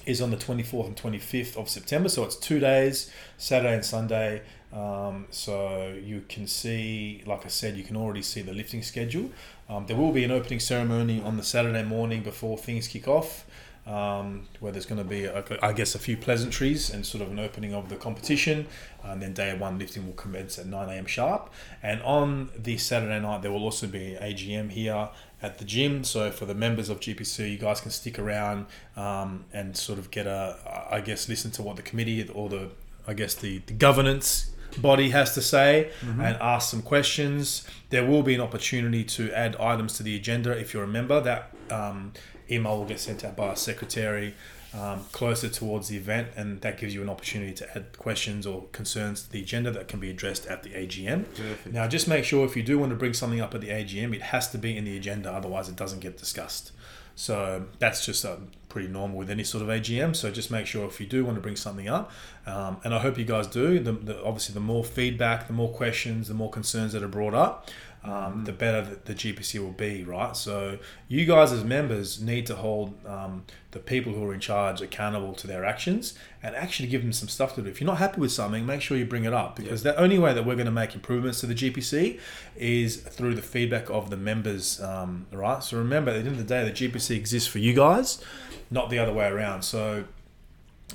is 0.05 0.21
on 0.21 0.31
the 0.31 0.37
24th 0.37 0.87
and 0.87 0.95
25th 0.95 1.57
of 1.57 1.69
September, 1.69 2.09
so 2.09 2.23
it's 2.23 2.35
two 2.35 2.59
days, 2.59 3.11
Saturday 3.37 3.73
and 3.75 3.85
Sunday. 3.85 4.41
Um, 4.73 5.27
so 5.29 5.97
you 6.03 6.23
can 6.27 6.47
see, 6.47 7.23
like 7.25 7.45
I 7.45 7.49
said, 7.49 7.77
you 7.77 7.83
can 7.83 7.95
already 7.95 8.21
see 8.21 8.41
the 8.41 8.53
lifting 8.53 8.83
schedule. 8.83 9.29
Um, 9.69 9.85
there 9.85 9.95
will 9.95 10.11
be 10.11 10.23
an 10.23 10.31
opening 10.31 10.59
ceremony 10.59 11.21
on 11.21 11.37
the 11.37 11.43
Saturday 11.43 11.83
morning 11.83 12.23
before 12.23 12.57
things 12.57 12.87
kick 12.87 13.07
off. 13.07 13.45
Um, 13.87 14.47
where 14.61 14.71
there's 14.71 14.87
going 14.87 14.97
to 14.97 15.07
be, 15.07 15.25
a- 15.25 15.43
I 15.61 15.71
guess, 15.71 15.93
a 15.93 15.99
few 15.99 16.17
pleasantries 16.17 16.89
and 16.89 17.05
sort 17.05 17.21
of 17.21 17.29
an 17.29 17.37
opening 17.37 17.75
of 17.75 17.87
the 17.87 17.95
competition, 17.95 18.65
and 19.03 19.21
then 19.21 19.33
day 19.33 19.55
one 19.55 19.77
lifting 19.77 20.07
will 20.07 20.13
commence 20.15 20.57
at 20.57 20.65
9 20.65 20.89
a.m. 20.89 21.05
sharp. 21.05 21.51
And 21.83 22.01
on 22.01 22.49
the 22.57 22.79
Saturday 22.79 23.19
night, 23.19 23.43
there 23.43 23.51
will 23.51 23.61
also 23.63 23.85
be 23.85 24.17
AGM 24.19 24.71
here 24.71 25.09
at 25.45 25.59
the 25.59 25.65
gym. 25.65 26.03
So 26.03 26.31
for 26.31 26.45
the 26.45 26.55
members 26.55 26.89
of 26.89 26.99
GPC, 26.99 27.51
you 27.51 27.57
guys 27.57 27.79
can 27.81 27.91
stick 27.91 28.17
around 28.17 28.65
um, 28.97 29.45
and 29.53 29.77
sort 29.77 29.99
of 29.99 30.11
get 30.11 30.25
a, 30.25 30.57
I 30.89 31.01
guess, 31.01 31.29
listen 31.29 31.51
to 31.51 31.61
what 31.61 31.75
the 31.75 31.81
committee 31.83 32.27
or 32.29 32.49
the, 32.49 32.69
I 33.07 33.13
guess, 33.13 33.35
the, 33.35 33.59
the 33.59 33.73
governance 33.73 34.51
body 34.81 35.09
has 35.11 35.33
to 35.35 35.41
say 35.41 35.91
and 36.01 36.35
ask 36.41 36.69
some 36.69 36.81
questions. 36.81 37.65
There 37.91 38.05
will 38.05 38.23
be 38.23 38.35
an 38.35 38.41
opportunity 38.41 39.03
to 39.05 39.31
add 39.31 39.55
items 39.57 39.95
to 39.97 40.03
the 40.03 40.15
agenda 40.15 40.51
if 40.51 40.73
you're 40.73 40.83
a 40.83 40.87
member. 40.87 41.21
That 41.21 41.53
um, 41.69 42.13
email 42.49 42.77
will 42.77 42.85
get 42.85 42.99
sent 42.99 43.23
out 43.23 43.35
by 43.35 43.49
our 43.49 43.55
secretary 43.55 44.33
um, 44.79 45.05
closer 45.11 45.47
towards 45.47 45.87
the 45.87 45.97
event, 45.97 46.29
and 46.35 46.61
that 46.61 46.77
gives 46.77 46.93
you 46.93 47.01
an 47.01 47.09
opportunity 47.09 47.53
to 47.53 47.77
add 47.77 47.97
questions 47.97 48.45
or 48.45 48.65
concerns 48.71 49.23
to 49.23 49.31
the 49.31 49.41
agenda 49.41 49.71
that 49.71 49.87
can 49.87 49.99
be 49.99 50.09
addressed 50.09 50.45
at 50.47 50.63
the 50.63 50.69
AGM. 50.69 51.25
Perfect. 51.35 51.73
Now, 51.73 51.87
just 51.87 52.07
make 52.07 52.25
sure 52.25 52.45
if 52.45 52.55
you 52.55 52.63
do 52.63 52.77
want 52.77 52.89
to 52.89 52.95
bring 52.95 53.13
something 53.13 53.39
up 53.39 53.53
at 53.55 53.61
the 53.61 53.69
AGM, 53.69 54.13
it 54.13 54.21
has 54.21 54.51
to 54.51 54.57
be 54.57 54.75
in 54.75 54.85
the 54.85 54.97
agenda, 54.97 55.31
otherwise, 55.31 55.69
it 55.69 55.75
doesn't 55.75 55.99
get 55.99 56.17
discussed. 56.17 56.71
So 57.15 57.65
that's 57.79 58.05
just 58.05 58.25
a 58.25 58.39
pretty 58.67 58.89
normal 58.89 59.17
with 59.17 59.29
any 59.29 59.45
sort 59.45 59.61
of 59.61 59.69
AGM. 59.69 60.13
So 60.15 60.29
just 60.31 60.51
make 60.51 60.67
sure 60.67 60.85
if 60.85 60.99
you 60.99 61.07
do 61.07 61.23
want 61.23 61.35
to 61.35 61.41
bring 61.41 61.55
something 61.55 61.87
up, 61.87 62.11
um, 62.45 62.77
and 62.83 62.93
I 62.93 62.99
hope 62.99 63.17
you 63.17 63.23
guys 63.23 63.47
do. 63.47 63.79
The, 63.79 63.93
the, 63.93 64.23
obviously, 64.23 64.53
the 64.53 64.59
more 64.59 64.83
feedback, 64.83 65.47
the 65.47 65.53
more 65.53 65.71
questions, 65.71 66.27
the 66.27 66.33
more 66.33 66.49
concerns 66.49 66.91
that 66.91 67.01
are 67.01 67.07
brought 67.07 67.33
up, 67.33 67.69
um, 68.05 68.45
the 68.45 68.51
better 68.51 68.81
the, 68.81 69.13
the 69.13 69.15
GPC 69.15 69.59
will 69.59 69.71
be, 69.71 70.03
right? 70.03 70.35
So 70.35 70.77
you 71.07 71.25
guys 71.25 71.51
as 71.51 71.63
members 71.63 72.21
need 72.21 72.45
to 72.45 72.55
hold 72.55 72.93
um, 73.05 73.45
the 73.71 73.79
people 73.79 74.13
who 74.13 74.23
are 74.25 74.33
in 74.33 74.39
charge 74.39 74.79
accountable 74.79 75.33
to 75.33 75.47
their 75.47 75.65
actions 75.65 76.13
and 76.43 76.55
actually 76.55 76.87
give 76.87 77.01
them 77.01 77.11
some 77.11 77.27
stuff 77.27 77.55
to 77.55 77.63
do. 77.63 77.69
If 77.69 77.81
you're 77.81 77.87
not 77.87 77.97
happy 77.97 78.21
with 78.21 78.31
something, 78.31 78.63
make 78.63 78.81
sure 78.81 78.95
you 78.95 79.05
bring 79.05 79.25
it 79.25 79.33
up 79.33 79.55
because 79.55 79.81
the 79.81 79.99
only 79.99 80.19
way 80.19 80.33
that 80.33 80.45
we're 80.45 80.55
going 80.55 80.67
to 80.67 80.71
make 80.71 80.93
improvements 80.93 81.39
to 81.39 81.47
the 81.47 81.55
GPC 81.55 82.19
is 82.55 82.97
through 82.97 83.33
the 83.33 83.41
feedback 83.41 83.89
of 83.89 84.11
the 84.11 84.17
members, 84.17 84.79
um, 84.81 85.25
right? 85.31 85.63
So 85.63 85.77
remember, 85.77 86.11
at 86.11 86.13
the 86.13 86.19
end 86.19 86.27
of 86.29 86.37
the 86.37 86.43
day, 86.43 86.63
the 86.63 86.71
GPC 86.71 87.15
exists 87.15 87.49
for 87.49 87.59
you 87.59 87.73
guys, 87.73 88.23
not 88.69 88.91
the 88.91 88.99
other 88.99 89.13
way 89.13 89.25
around. 89.25 89.63
So 89.63 90.05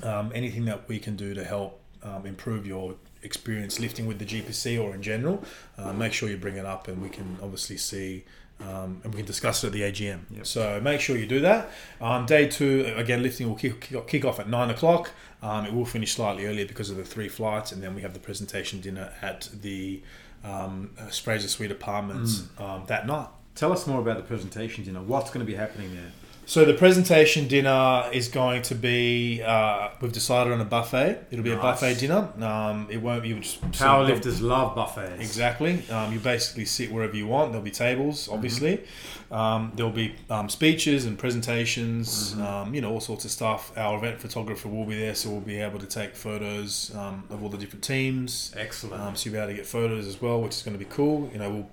um, 0.04 0.30
anything 0.32 0.64
that 0.66 0.88
we 0.88 1.00
can 1.00 1.16
do 1.16 1.34
to 1.34 1.42
help 1.42 1.80
um, 2.04 2.24
improve 2.24 2.66
your 2.66 2.94
experience 3.22 3.78
lifting 3.78 4.06
with 4.06 4.18
the 4.18 4.24
GPC 4.24 4.82
or 4.82 4.94
in 4.94 5.02
general, 5.02 5.44
uh, 5.78 5.92
make 5.92 6.12
sure 6.12 6.28
you 6.28 6.36
bring 6.36 6.56
it 6.56 6.66
up 6.66 6.88
and 6.88 7.00
we 7.02 7.08
can 7.08 7.38
obviously 7.42 7.76
see 7.76 8.24
um, 8.60 9.00
and 9.04 9.14
we 9.14 9.18
can 9.18 9.26
discuss 9.26 9.64
it 9.64 9.68
at 9.68 9.72
the 9.72 9.82
AGM. 9.82 10.20
Yep. 10.30 10.46
So 10.46 10.80
make 10.80 11.00
sure 11.00 11.16
you 11.16 11.26
do 11.26 11.40
that. 11.40 11.70
Um, 12.00 12.26
day 12.26 12.46
two, 12.46 12.92
again, 12.96 13.22
lifting 13.22 13.48
will 13.48 13.56
kick, 13.56 13.80
kick, 13.80 14.06
kick 14.06 14.24
off 14.24 14.38
at 14.38 14.48
nine 14.48 14.70
o'clock. 14.70 15.12
Um, 15.42 15.64
it 15.64 15.72
will 15.72 15.86
finish 15.86 16.12
slightly 16.12 16.46
earlier 16.46 16.66
because 16.66 16.90
of 16.90 16.96
the 16.96 17.04
three 17.04 17.28
flights, 17.28 17.72
and 17.72 17.82
then 17.82 17.94
we 17.94 18.02
have 18.02 18.12
the 18.12 18.20
presentation 18.20 18.80
dinner 18.80 19.12
at 19.22 19.48
the 19.62 20.02
um, 20.44 20.90
uh, 20.98 21.06
Fraser 21.06 21.48
Suite 21.48 21.70
Apartments 21.70 22.44
um, 22.58 22.84
that 22.86 23.06
night. 23.06 23.28
Tell 23.54 23.72
us 23.72 23.86
more 23.86 24.00
about 24.00 24.16
the 24.18 24.22
presentation 24.22 24.84
dinner. 24.84 25.00
What's 25.02 25.30
going 25.30 25.44
to 25.44 25.50
be 25.50 25.56
happening 25.56 25.94
there? 25.94 26.12
So 26.50 26.64
the 26.64 26.74
presentation 26.74 27.46
dinner 27.46 28.10
is 28.12 28.26
going 28.26 28.62
to 28.62 28.74
be. 28.74 29.40
Uh, 29.40 29.90
we've 30.00 30.10
decided 30.10 30.52
on 30.52 30.60
a 30.60 30.64
buffet. 30.64 31.26
It'll 31.30 31.44
be 31.44 31.52
a 31.52 31.56
buffet 31.56 31.94
dinner. 32.00 32.28
Um, 32.44 32.88
it 32.90 32.96
won't. 32.96 33.24
You 33.24 33.38
just 33.38 33.60
Powerlifters 33.70 34.42
love 34.42 34.74
buffets. 34.74 35.20
Exactly. 35.20 35.88
Um, 35.88 36.12
you 36.12 36.18
basically 36.18 36.64
sit 36.64 36.90
wherever 36.90 37.14
you 37.14 37.28
want. 37.28 37.52
There'll 37.52 37.62
be 37.62 37.70
tables, 37.70 38.24
Mm-hmm. 38.24 38.34
obviously. 38.34 38.82
Um, 39.30 39.70
there'll 39.76 39.92
be 39.92 40.16
um, 40.28 40.48
speeches 40.48 41.04
and 41.06 41.16
presentations. 41.16 42.32
Mm-hmm. 42.32 42.42
Um, 42.42 42.74
you 42.74 42.80
know, 42.80 42.90
all 42.90 43.00
sorts 43.00 43.24
of 43.24 43.30
stuff. 43.30 43.70
Our 43.78 43.96
event 43.98 44.20
photographer 44.20 44.68
will 44.68 44.86
be 44.86 44.98
there, 44.98 45.14
so 45.14 45.30
we'll 45.30 45.40
be 45.42 45.60
able 45.60 45.78
to 45.78 45.86
take 45.86 46.16
photos 46.16 46.92
um, 46.96 47.22
of 47.30 47.44
all 47.44 47.48
the 47.48 47.58
different 47.58 47.84
teams. 47.84 48.52
Excellent. 48.56 49.00
Um, 49.00 49.14
so 49.14 49.26
you'll 49.26 49.34
be 49.34 49.38
able 49.38 49.52
to 49.52 49.56
get 49.56 49.66
photos 49.66 50.08
as 50.08 50.20
well, 50.20 50.42
which 50.42 50.56
is 50.56 50.64
going 50.64 50.76
to 50.76 50.84
be 50.84 50.90
cool. 50.90 51.30
You 51.32 51.38
know, 51.38 51.50
we'll, 51.50 51.70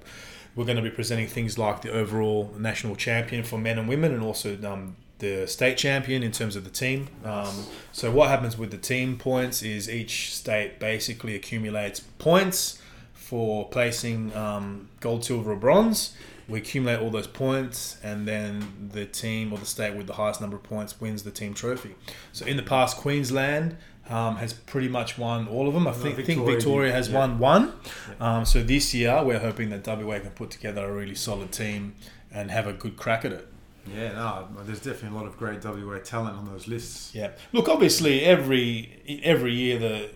we're 0.57 0.65
going 0.65 0.75
to 0.75 0.83
be 0.83 0.89
presenting 0.89 1.27
things 1.27 1.57
like 1.57 1.81
the 1.83 1.91
overall 1.91 2.51
national 2.57 2.95
champion 2.95 3.43
for 3.43 3.59
men 3.59 3.77
and 3.77 3.87
women, 3.87 4.11
and 4.11 4.23
also 4.23 4.57
um, 4.65 4.95
the 5.19 5.45
state 5.47 5.77
champion 5.77 6.23
in 6.23 6.31
terms 6.31 6.55
of 6.55 6.63
the 6.63 6.69
team. 6.71 7.07
Um, 7.23 7.65
so 7.91 8.11
what 8.11 8.29
happens 8.29 8.57
with 8.57 8.71
the 8.71 8.77
team 8.77 9.17
points 9.17 9.61
is 9.61 9.87
each 9.87 10.35
state 10.35 10.79
basically 10.79 11.35
accumulates 11.35 11.99
points 11.99 12.81
for 13.13 13.69
placing 13.69 14.35
um, 14.35 14.89
gold, 14.99 15.23
silver, 15.23 15.51
or 15.51 15.55
bronze. 15.55 16.15
We 16.49 16.59
accumulate 16.59 17.01
all 17.01 17.11
those 17.11 17.27
points, 17.27 17.97
and 18.03 18.27
then 18.27 18.89
the 18.93 19.05
team 19.05 19.53
or 19.53 19.59
the 19.59 19.65
state 19.65 19.95
with 19.95 20.07
the 20.07 20.13
highest 20.13 20.41
number 20.41 20.55
of 20.55 20.63
points 20.63 20.99
wins 20.99 21.21
the 21.21 21.31
team 21.31 21.53
trophy. 21.53 21.93
So 22.31 22.45
in 22.45 22.57
the 22.57 22.63
past, 22.63 22.97
Queensland 22.97 23.77
um, 24.09 24.37
has 24.37 24.53
pretty 24.53 24.87
much 24.87 25.17
won 25.17 25.47
all 25.47 25.67
of 25.67 25.73
them. 25.73 25.87
I 25.87 25.91
think, 25.91 26.15
think 26.15 26.27
Victoria 26.27 26.55
Victoria 26.55 26.91
has 26.93 27.09
yeah. 27.09 27.19
won 27.19 27.39
one. 27.39 27.73
Um, 28.19 28.45
so 28.45 28.63
this 28.63 28.93
year, 28.93 29.23
we're 29.23 29.39
hoping 29.39 29.69
that 29.69 29.85
WA 29.85 30.19
can 30.19 30.31
put 30.31 30.51
together 30.51 30.85
a 30.85 30.91
really 30.91 31.15
solid 31.15 31.51
team 31.51 31.95
and 32.31 32.51
have 32.51 32.67
a 32.67 32.73
good 32.73 32.97
crack 32.97 33.25
at 33.25 33.31
it. 33.33 33.47
yeah, 33.85 34.13
no, 34.13 34.47
there's 34.65 34.79
definitely 34.79 35.17
a 35.17 35.21
lot 35.21 35.27
of 35.27 35.37
great 35.37 35.63
WA 35.63 35.97
talent 35.99 36.37
on 36.37 36.45
those 36.45 36.67
lists. 36.67 37.13
Yeah. 37.15 37.31
Look, 37.51 37.67
obviously, 37.69 38.21
every 38.21 39.21
every 39.23 39.53
year 39.53 39.79
the 39.79 40.09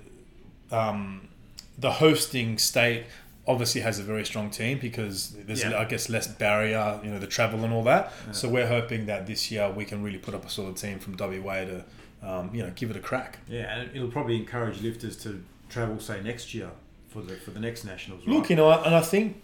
um, 0.75 1.29
the 1.77 1.91
hosting 1.91 2.57
state 2.57 3.05
obviously 3.47 3.81
has 3.81 3.97
a 3.99 4.03
very 4.03 4.23
strong 4.23 4.49
team 4.49 4.77
because 4.79 5.31
there's 5.45 5.63
Yeah. 5.63 5.77
I 5.77 5.85
guess 5.85 6.09
less 6.09 6.27
barrier, 6.27 6.99
you 7.03 7.09
know, 7.09 7.19
the 7.19 7.27
travel 7.27 7.63
and 7.63 7.73
all 7.73 7.83
that. 7.83 8.13
So 8.31 8.47
we're 8.47 8.67
hoping 8.67 9.07
that 9.07 9.25
this 9.25 9.51
year 9.51 9.69
we 9.69 9.83
can 9.83 10.03
really 10.03 10.19
put 10.19 10.35
up 10.35 10.45
a 10.45 10.49
solid 10.49 10.77
team 10.77 10.99
from 10.99 11.15
WA 11.17 11.65
to 11.65 11.83
um, 12.23 12.49
you 12.53 12.63
know 12.63 12.71
give 12.75 12.89
it 12.91 12.95
a 12.95 12.99
crack. 12.99 13.39
Yeah, 13.47 13.73
and 13.73 13.95
it'll 13.95 14.11
probably 14.11 14.35
encourage 14.35 14.81
lifters 14.81 15.17
to 15.17 15.43
travel, 15.69 15.99
say, 15.99 16.21
next 16.21 16.53
year 16.53 16.69
for 17.09 17.21
the 17.21 17.35
for 17.35 17.51
the 17.51 17.59
next 17.59 17.83
nationals. 17.83 18.25
Right? 18.25 18.35
Look, 18.35 18.49
you 18.49 18.55
know, 18.55 18.71
and 18.71 18.93
I 18.95 19.01
think 19.01 19.41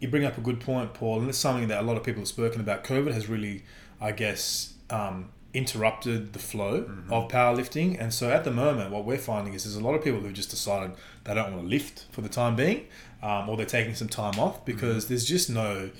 you 0.00 0.08
bring 0.08 0.24
up 0.24 0.38
a 0.38 0.40
good 0.40 0.60
point, 0.60 0.94
Paul, 0.94 1.20
and 1.20 1.28
it's 1.28 1.38
something 1.38 1.68
that 1.68 1.82
a 1.82 1.86
lot 1.86 1.96
of 1.96 2.04
people 2.04 2.20
have 2.20 2.28
spoken 2.28 2.60
about. 2.60 2.84
COVID 2.84 3.12
has 3.12 3.28
really, 3.28 3.64
I 4.00 4.12
guess, 4.12 4.74
um, 4.90 5.30
interrupted 5.52 6.32
the 6.34 6.38
flow 6.38 6.88
of 7.10 7.28
powerlifting, 7.30 8.00
and 8.00 8.14
so 8.14 8.30
at 8.30 8.44
the 8.44 8.52
moment, 8.52 8.92
what 8.92 9.04
we're 9.04 9.18
finding 9.18 9.54
is 9.54 9.64
there's 9.64 9.76
a 9.76 9.80
lot 9.80 9.94
of 9.94 10.04
people 10.04 10.20
who've 10.20 10.32
just 10.32 10.50
decided 10.50 10.92
they 11.24 11.34
don't 11.34 11.52
want 11.52 11.64
to 11.64 11.68
lift 11.68 12.06
for 12.12 12.20
the 12.20 12.28
time 12.28 12.54
being, 12.54 12.86
um, 13.22 13.48
or 13.48 13.56
they're 13.56 13.66
taking 13.66 13.94
some 13.94 14.08
time 14.08 14.38
off 14.38 14.64
because 14.64 15.08
there's 15.08 15.24
just 15.24 15.50
no. 15.50 15.90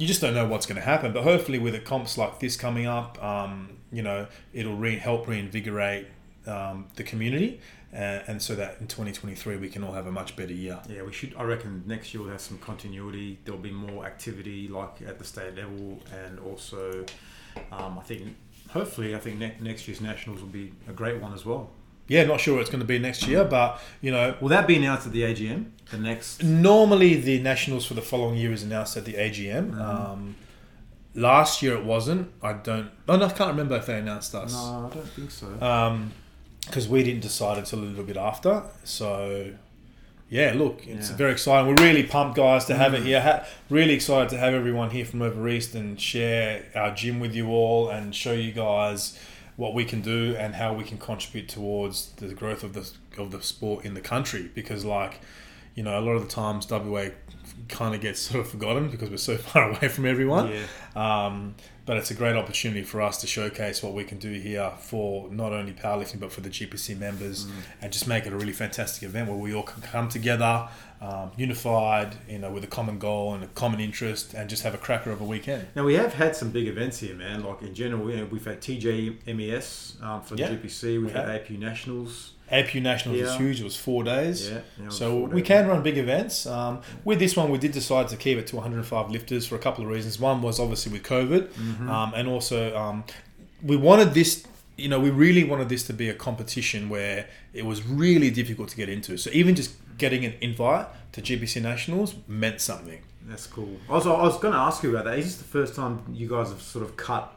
You 0.00 0.06
just 0.06 0.22
don't 0.22 0.32
know 0.32 0.46
what's 0.46 0.64
going 0.64 0.80
to 0.80 0.86
happen, 0.86 1.12
but 1.12 1.24
hopefully, 1.24 1.58
with 1.58 1.74
a 1.74 1.78
comps 1.78 2.16
like 2.16 2.40
this 2.40 2.56
coming 2.56 2.86
up, 2.86 3.22
um, 3.22 3.76
you 3.92 4.00
know, 4.00 4.28
it'll 4.54 4.74
re- 4.74 4.96
help 4.96 5.28
reinvigorate 5.28 6.06
um, 6.46 6.86
the 6.96 7.02
community, 7.02 7.60
uh, 7.92 8.24
and 8.26 8.40
so 8.40 8.54
that 8.54 8.78
in 8.80 8.86
2023 8.86 9.58
we 9.58 9.68
can 9.68 9.84
all 9.84 9.92
have 9.92 10.06
a 10.06 10.10
much 10.10 10.36
better 10.36 10.54
year. 10.54 10.80
Yeah, 10.88 11.02
we 11.02 11.12
should. 11.12 11.34
I 11.36 11.42
reckon 11.42 11.82
next 11.84 12.14
year 12.14 12.22
we'll 12.22 12.32
have 12.32 12.40
some 12.40 12.56
continuity. 12.56 13.40
There'll 13.44 13.60
be 13.60 13.72
more 13.72 14.06
activity, 14.06 14.68
like 14.68 15.02
at 15.06 15.18
the 15.18 15.24
state 15.26 15.54
level, 15.54 16.00
and 16.24 16.38
also, 16.40 17.04
um, 17.70 17.98
I 17.98 18.02
think, 18.02 18.36
hopefully, 18.70 19.14
I 19.14 19.18
think 19.18 19.38
ne- 19.38 19.56
next 19.60 19.86
year's 19.86 20.00
nationals 20.00 20.40
will 20.40 20.48
be 20.48 20.72
a 20.88 20.94
great 20.94 21.20
one 21.20 21.34
as 21.34 21.44
well. 21.44 21.68
Yeah, 22.10 22.24
not 22.24 22.40
sure 22.40 22.54
what 22.54 22.62
it's 22.62 22.70
going 22.70 22.80
to 22.80 22.86
be 22.86 22.98
next 22.98 23.28
year, 23.28 23.44
but 23.44 23.80
you 24.00 24.10
know, 24.10 24.34
Will 24.40 24.48
that 24.48 24.66
be 24.66 24.74
announced 24.74 25.06
at 25.06 25.12
the 25.12 25.22
AGM? 25.22 25.66
The 25.92 25.98
next. 25.98 26.42
normally 26.42 27.14
the 27.14 27.40
nationals 27.40 27.86
for 27.86 27.94
the 27.94 28.02
following 28.02 28.36
year 28.36 28.52
is 28.52 28.64
announced 28.64 28.96
at 28.96 29.04
the 29.04 29.14
AGM. 29.14 29.70
Mm-hmm. 29.70 29.80
Um, 29.80 30.34
last 31.14 31.62
year 31.62 31.74
it 31.74 31.84
wasn't. 31.84 32.32
I 32.42 32.54
don't. 32.54 32.90
Oh, 33.08 33.16
no, 33.16 33.26
I 33.26 33.30
can't 33.30 33.52
remember 33.52 33.76
if 33.76 33.86
they 33.86 33.96
announced 33.96 34.34
us 34.34 34.52
No, 34.52 34.90
I 34.90 34.94
don't 34.94 35.08
think 35.08 35.30
so. 35.30 35.46
Um, 35.62 36.10
because 36.66 36.88
we 36.88 37.04
didn't 37.04 37.20
decide 37.20 37.58
until 37.58 37.78
a 37.78 37.86
little 37.86 38.04
bit 38.04 38.16
after. 38.16 38.64
So. 38.82 39.52
Yeah, 40.28 40.52
look, 40.54 40.86
it's 40.86 41.10
Yeah. 41.10 41.16
very 41.16 41.32
exciting. 41.32 41.68
We're 41.68 41.84
really 41.84 42.04
pumped, 42.04 42.36
guys, 42.36 42.64
to 42.66 42.76
have 42.76 42.94
it 42.94 43.02
mm. 43.02 43.06
here. 43.06 43.20
Ha- 43.20 43.44
really 43.68 43.94
excited 43.94 44.28
to 44.30 44.38
have 44.38 44.54
everyone 44.54 44.90
here 44.90 45.04
from 45.04 45.22
over 45.22 45.48
east 45.48 45.74
and 45.74 46.00
share 46.00 46.66
our 46.76 46.94
gym 46.94 47.18
with 47.18 47.34
you 47.34 47.48
all 47.48 47.88
and 47.88 48.14
show 48.14 48.32
you 48.32 48.52
guys 48.52 49.18
what 49.60 49.74
we 49.74 49.84
can 49.84 50.00
do 50.00 50.34
and 50.38 50.54
how 50.54 50.72
we 50.72 50.82
can 50.82 50.96
contribute 50.96 51.46
towards 51.46 52.12
the 52.12 52.32
growth 52.32 52.64
of 52.64 52.72
the 52.72 52.90
of 53.18 53.30
the 53.30 53.42
sport 53.42 53.84
in 53.84 53.92
the 53.92 54.00
country. 54.00 54.50
Because, 54.54 54.86
like, 54.86 55.20
you 55.74 55.82
know, 55.82 56.00
a 56.00 56.00
lot 56.00 56.12
of 56.12 56.22
the 56.22 56.28
times 56.28 56.66
WA 56.70 57.08
kind 57.68 57.94
of 57.94 58.00
gets 58.00 58.20
sort 58.28 58.40
of 58.40 58.50
forgotten 58.50 58.88
because 58.88 59.10
we're 59.10 59.18
so 59.18 59.36
far 59.50 59.68
away 59.68 59.88
from 59.88 60.06
everyone. 60.06 60.50
Yeah. 60.50 61.26
Um, 61.26 61.56
but 61.84 61.98
it's 61.98 62.10
a 62.10 62.14
great 62.14 62.36
opportunity 62.36 62.82
for 62.84 63.02
us 63.02 63.20
to 63.20 63.26
showcase 63.26 63.82
what 63.82 63.92
we 63.92 64.04
can 64.04 64.16
do 64.16 64.32
here 64.32 64.72
for 64.80 65.28
not 65.30 65.52
only 65.52 65.72
powerlifting 65.72 66.20
but 66.20 66.32
for 66.32 66.40
the 66.40 66.48
GPC 66.48 66.96
members, 66.96 67.46
and 67.82 67.92
just 67.92 68.08
make 68.08 68.24
it 68.26 68.32
a 68.32 68.36
really 68.36 68.52
fantastic 68.52 69.02
event 69.02 69.28
where 69.28 69.36
we 69.36 69.52
all 69.52 69.64
can 69.64 69.82
come 69.82 70.08
together, 70.08 70.68
um, 71.00 71.30
unified, 71.36 72.16
you 72.28 72.38
know, 72.38 72.50
with 72.50 72.62
a 72.64 72.66
common 72.66 72.98
goal 72.98 73.32
and 73.34 73.42
a 73.42 73.46
common 73.48 73.80
interest, 73.80 74.34
and 74.34 74.50
just 74.50 74.62
have 74.64 74.74
a 74.74 74.78
cracker 74.78 75.10
of 75.10 75.20
a 75.20 75.24
weekend. 75.24 75.66
Now 75.74 75.84
we 75.84 75.94
have 75.94 76.14
had 76.14 76.36
some 76.36 76.50
big 76.50 76.66
events 76.68 76.98
here, 76.98 77.14
man. 77.14 77.42
Like 77.42 77.62
in 77.62 77.74
general, 77.74 78.10
you 78.10 78.18
know, 78.18 78.26
we've 78.26 78.44
had 78.44 78.60
TJMES 78.60 80.02
um, 80.02 80.22
for 80.22 80.34
the 80.36 80.42
Yeah, 80.42 80.48
GPC. 80.50 80.82
We've 80.84 81.04
we 81.06 81.10
had 81.12 81.28
have. 81.28 81.42
APU 81.42 81.58
Nationals. 81.58 82.32
APU 82.52 82.82
Nationals 82.82 83.20
is 83.20 83.30
Yeah. 83.30 83.38
huge. 83.38 83.60
It 83.60 83.64
was 83.64 83.76
four 83.76 84.02
days. 84.04 84.50
Yeah, 84.50 84.60
yeah, 84.82 84.88
so 84.88 85.10
four 85.20 85.28
we 85.28 85.40
days. 85.40 85.48
can 85.48 85.68
run 85.68 85.82
big 85.82 85.98
events. 85.98 86.46
Um, 86.46 86.80
with 87.04 87.18
this 87.18 87.36
one, 87.36 87.50
we 87.50 87.58
did 87.58 87.72
decide 87.72 88.08
to 88.08 88.16
keep 88.16 88.38
it 88.38 88.46
to 88.48 88.56
105 88.56 89.10
lifters 89.10 89.46
for 89.46 89.54
a 89.54 89.58
couple 89.58 89.84
of 89.84 89.90
reasons. 89.90 90.18
One 90.18 90.42
was 90.42 90.58
obviously 90.58 90.92
with 90.92 91.02
COVID, 91.04 91.48
Mm-hmm. 91.48 91.88
um, 91.90 92.12
and 92.14 92.28
also 92.28 92.76
um, 92.76 93.04
we 93.62 93.76
wanted 93.76 94.14
this. 94.14 94.44
You 94.76 94.88
know, 94.88 94.98
we 94.98 95.10
really 95.10 95.44
wanted 95.44 95.68
this 95.68 95.86
to 95.88 95.92
be 95.92 96.08
a 96.08 96.14
competition 96.14 96.88
where 96.88 97.26
it 97.52 97.66
was 97.66 97.82
really 97.86 98.30
difficult 98.30 98.70
to 98.70 98.76
get 98.76 98.88
into. 98.88 99.18
So 99.18 99.30
even 99.32 99.54
just 99.54 99.72
getting 100.00 100.24
an 100.24 100.34
invite 100.40 100.86
to 101.12 101.22
GPC 101.22 101.62
Nationals 101.62 102.14
meant 102.26 102.60
something. 102.60 103.00
That's 103.22 103.46
cool. 103.46 103.76
Also, 103.88 104.12
I 104.14 104.22
was 104.22 104.38
going 104.38 104.54
to 104.54 104.58
ask 104.58 104.82
you 104.82 104.90
about 104.90 105.04
that. 105.04 105.18
Is 105.18 105.26
this 105.26 105.36
the 105.36 105.44
first 105.44 105.76
time 105.76 106.02
you 106.12 106.28
guys 106.28 106.48
have 106.48 106.60
sort 106.60 106.84
of 106.84 106.96
cut 106.96 107.32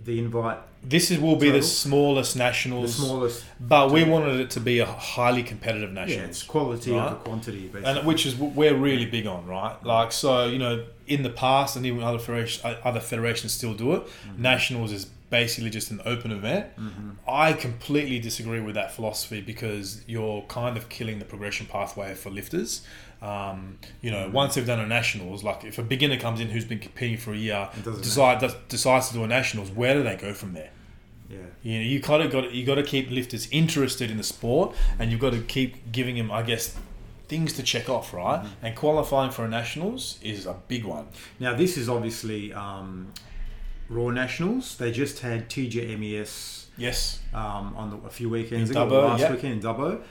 the 0.00 0.18
invite, 0.18 0.58
This 0.88 1.10
is, 1.10 1.18
will 1.18 1.34
be 1.34 1.46
the 1.46 1.54
Total? 1.54 1.68
smallest 1.68 2.34
the 2.34 2.38
nationals, 2.38 2.94
smallest? 2.94 3.44
but 3.60 3.90
we 3.90 4.04
wanted 4.04 4.38
it 4.38 4.50
to 4.50 4.60
be 4.60 4.78
a 4.78 4.86
highly 4.86 5.42
competitive 5.42 5.90
nationals. 5.90 6.22
Yeah, 6.22 6.28
it's 6.28 6.42
quality 6.44 6.92
right? 6.92 7.06
over 7.06 7.16
quantity, 7.16 7.66
basically. 7.66 7.84
and 7.84 8.06
which 8.06 8.24
is 8.24 8.36
what 8.36 8.52
we're 8.52 8.76
really 8.76 9.06
big 9.06 9.26
on, 9.26 9.46
right? 9.46 9.82
Like, 9.84 10.12
so 10.12 10.46
you 10.46 10.58
know, 10.58 10.84
in 11.08 11.24
the 11.24 11.30
past, 11.30 11.74
and 11.74 11.84
even 11.84 12.04
other 12.04 12.20
federations, 12.20 12.76
other 12.84 13.00
federations 13.00 13.52
still 13.52 13.74
do 13.74 13.94
it. 13.94 14.02
Mm-hmm. 14.02 14.42
Nationals 14.42 14.92
is 14.92 15.06
basically 15.28 15.70
just 15.70 15.90
an 15.90 16.00
open 16.04 16.30
event. 16.30 16.68
Mm-hmm. 16.76 17.10
I 17.26 17.52
completely 17.52 18.20
disagree 18.20 18.60
with 18.60 18.76
that 18.76 18.92
philosophy 18.92 19.40
because 19.40 20.02
you're 20.06 20.42
kind 20.42 20.76
of 20.76 20.88
killing 20.88 21.18
the 21.18 21.24
progression 21.24 21.66
pathway 21.66 22.14
for 22.14 22.30
lifters. 22.30 22.86
Um, 23.20 23.78
you 24.02 24.12
know, 24.12 24.24
mm-hmm. 24.24 24.32
once 24.32 24.54
they've 24.54 24.66
done 24.66 24.78
a 24.78 24.86
nationals, 24.86 25.42
like 25.42 25.64
if 25.64 25.78
a 25.78 25.82
beginner 25.82 26.18
comes 26.18 26.38
in 26.38 26.50
who's 26.50 26.64
been 26.64 26.78
competing 26.78 27.16
for 27.16 27.32
a 27.32 27.36
year, 27.36 27.68
decide, 27.82 28.44
decides 28.68 29.08
to 29.08 29.14
do 29.14 29.24
a 29.24 29.26
nationals, 29.26 29.70
where 29.70 29.94
do 29.94 30.04
they 30.04 30.14
go 30.14 30.32
from 30.32 30.52
there? 30.52 30.70
Yeah. 31.28 31.38
You 31.62 31.78
know, 31.78 31.84
you 31.84 32.00
kind 32.00 32.22
of 32.22 32.30
got 32.30 32.52
you 32.52 32.64
got 32.64 32.76
to 32.76 32.82
keep 32.82 33.10
lifters 33.10 33.48
interested 33.50 34.10
in 34.10 34.16
the 34.16 34.22
sport, 34.22 34.74
and 34.98 35.10
you've 35.10 35.20
got 35.20 35.32
to 35.32 35.40
keep 35.40 35.92
giving 35.92 36.16
them, 36.16 36.30
I 36.30 36.42
guess, 36.42 36.76
things 37.28 37.52
to 37.54 37.62
check 37.62 37.88
off, 37.88 38.12
right? 38.12 38.42
Mm-hmm. 38.42 38.66
And 38.66 38.76
qualifying 38.76 39.30
for 39.30 39.44
a 39.44 39.48
nationals 39.48 40.18
is 40.22 40.46
a 40.46 40.56
big 40.68 40.84
one. 40.84 41.08
Now 41.40 41.54
this 41.54 41.76
is 41.76 41.88
obviously 41.88 42.52
um, 42.52 43.12
Raw 43.88 44.10
Nationals. 44.10 44.76
They 44.76 44.92
just 44.92 45.20
had 45.20 45.48
TJMES 45.48 46.66
Yes, 46.78 47.20
um, 47.32 47.74
on 47.76 47.90
the, 47.90 48.06
a 48.06 48.10
few 48.10 48.28
weekends 48.28 48.70
In 48.70 48.76
ago, 48.76 48.86
Dubbo, 48.86 49.04
last 49.08 49.20
yeah. 49.20 49.32
weekend 49.32 49.54
in 49.54 49.60
Dubbo. 49.60 50.02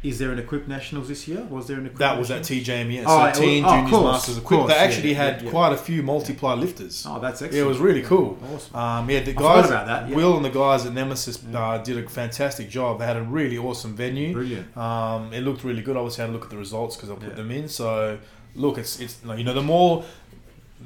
Is 0.00 0.20
there 0.20 0.30
an 0.30 0.38
Equip 0.38 0.68
Nationals 0.68 1.08
this 1.08 1.26
year? 1.26 1.42
Was 1.50 1.66
there 1.66 1.76
an 1.76 1.86
Equip 1.86 1.98
that 1.98 2.16
was 2.18 2.30
at 2.30 2.48
Nationals? 2.48 3.04
Oh, 3.08 3.18
so 3.18 3.26
it 3.26 3.34
Teen 3.44 3.64
was- 3.64 3.72
oh, 3.72 3.74
of 3.74 3.80
Juniors 3.80 3.90
course, 3.90 4.12
Masters 4.12 4.36
of 4.36 4.42
equipped. 4.44 4.60
course, 4.62 4.72
They 4.72 4.78
actually 4.78 5.10
yeah, 5.10 5.16
had 5.32 5.42
yeah, 5.42 5.50
quite 5.50 5.72
a 5.72 5.76
few 5.76 6.02
multiply 6.04 6.54
lifters. 6.54 7.04
Oh, 7.08 7.18
that's 7.18 7.42
excellent. 7.42 7.54
Yeah, 7.54 7.62
it 7.62 7.66
was 7.66 7.78
really 7.78 8.02
cool. 8.02 8.38
Awesome. 8.54 8.76
Um, 8.76 9.10
yeah, 9.10 9.20
the 9.20 9.32
forgot 9.32 9.62
guys, 9.62 9.70
about 9.70 9.86
that, 9.86 10.08
yeah. 10.08 10.14
Will 10.14 10.36
and 10.36 10.44
the 10.44 10.50
guys 10.50 10.86
at 10.86 10.92
Nemesis 10.94 11.42
uh, 11.52 11.78
did 11.78 11.98
a 11.98 12.08
fantastic 12.08 12.68
job. 12.70 13.00
They 13.00 13.06
had 13.06 13.16
a 13.16 13.22
really 13.22 13.58
awesome 13.58 13.96
venue. 13.96 14.32
Brilliant. 14.34 14.76
Um, 14.76 15.32
it 15.32 15.40
looked 15.40 15.64
really 15.64 15.82
good. 15.82 15.96
I 15.96 15.98
obviously 15.98 16.22
had 16.22 16.30
a 16.30 16.32
look 16.32 16.44
at 16.44 16.50
the 16.50 16.58
results 16.58 16.94
because 16.94 17.10
I 17.10 17.14
put 17.14 17.30
Yeah. 17.30 17.34
them 17.34 17.50
in. 17.50 17.68
So, 17.68 18.18
look, 18.54 18.78
it's 18.78 19.00
it's 19.00 19.18
you 19.36 19.42
know 19.42 19.52
the 19.54 19.62
more 19.62 20.04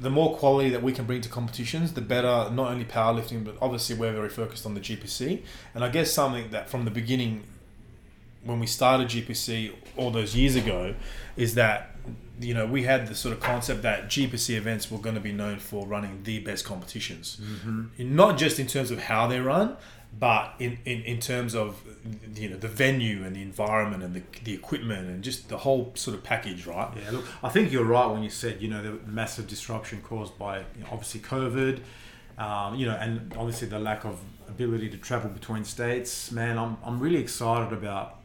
the 0.01 0.09
more 0.09 0.35
quality 0.35 0.69
that 0.71 0.81
we 0.81 0.91
can 0.91 1.05
bring 1.05 1.21
to 1.21 1.29
competitions, 1.29 1.93
the 1.93 2.01
better. 2.01 2.49
Not 2.51 2.71
only 2.71 2.83
powerlifting, 2.85 3.43
but 3.45 3.55
obviously 3.61 3.95
we're 3.95 4.11
very 4.13 4.29
focused 4.29 4.65
on 4.65 4.73
the 4.73 4.79
GPC. 4.81 5.43
And 5.75 5.83
I 5.83 5.89
guess 5.89 6.11
something 6.11 6.49
that 6.49 6.67
from 6.67 6.83
the 6.85 6.89
beginning, 6.89 7.43
when 8.43 8.59
we 8.59 8.67
started 8.67 9.07
GPC 9.07 9.71
all 9.97 10.11
those 10.11 10.35
years 10.35 10.55
ago, 10.55 10.95
is 11.37 11.55
that 11.55 11.91
you 12.39 12.53
know 12.53 12.65
we 12.65 12.83
had 12.83 13.07
the 13.07 13.15
sort 13.15 13.33
of 13.35 13.39
concept 13.41 13.81
that 13.83 14.05
GPC 14.07 14.55
events 14.55 14.89
were 14.91 14.97
going 14.97 15.15
to 15.15 15.21
be 15.21 15.31
known 15.31 15.59
for 15.59 15.85
running 15.87 16.23
the 16.23 16.39
best 16.39 16.65
competitions, 16.65 17.37
Mm-hmm. 17.41 18.15
not 18.15 18.37
just 18.37 18.59
in 18.59 18.67
terms 18.67 18.91
of 18.91 18.99
how 19.03 19.27
they 19.27 19.39
run, 19.39 19.77
but 20.19 20.53
in, 20.59 20.77
in, 20.85 21.01
in 21.03 21.19
terms 21.19 21.55
of 21.55 21.81
you 22.35 22.49
know 22.49 22.57
the 22.57 22.67
venue 22.67 23.23
and 23.23 23.35
the 23.35 23.41
environment 23.41 24.03
and 24.03 24.13
the, 24.15 24.23
the 24.43 24.53
equipment 24.53 25.07
and 25.09 25.23
just 25.23 25.49
the 25.49 25.57
whole 25.59 25.91
sort 25.95 26.15
of 26.17 26.23
package, 26.23 26.65
right? 26.67 26.89
Yeah, 27.01 27.11
look, 27.11 27.25
I 27.43 27.49
think 27.49 27.71
you're 27.71 27.85
right 27.85 28.07
when 28.07 28.23
you 28.23 28.29
said 28.29 28.61
you 28.61 28.67
know 28.69 28.81
the 28.83 28.93
massive 29.09 29.47
disruption 29.47 30.01
caused 30.01 30.37
by 30.37 30.59
you 30.59 30.81
know, 30.81 30.87
obviously 30.91 31.21
COVID, 31.21 31.79
um, 32.37 32.75
you 32.75 32.85
know, 32.87 32.95
and 32.95 33.33
obviously 33.37 33.67
the 33.67 33.79
lack 33.79 34.05
of 34.05 34.19
ability 34.49 34.89
to 34.89 34.97
travel 34.97 35.29
between 35.29 35.63
states. 35.63 36.31
Man, 36.31 36.57
I'm, 36.57 36.77
I'm 36.83 36.99
really 36.99 37.17
excited 37.19 37.71
about 37.73 38.17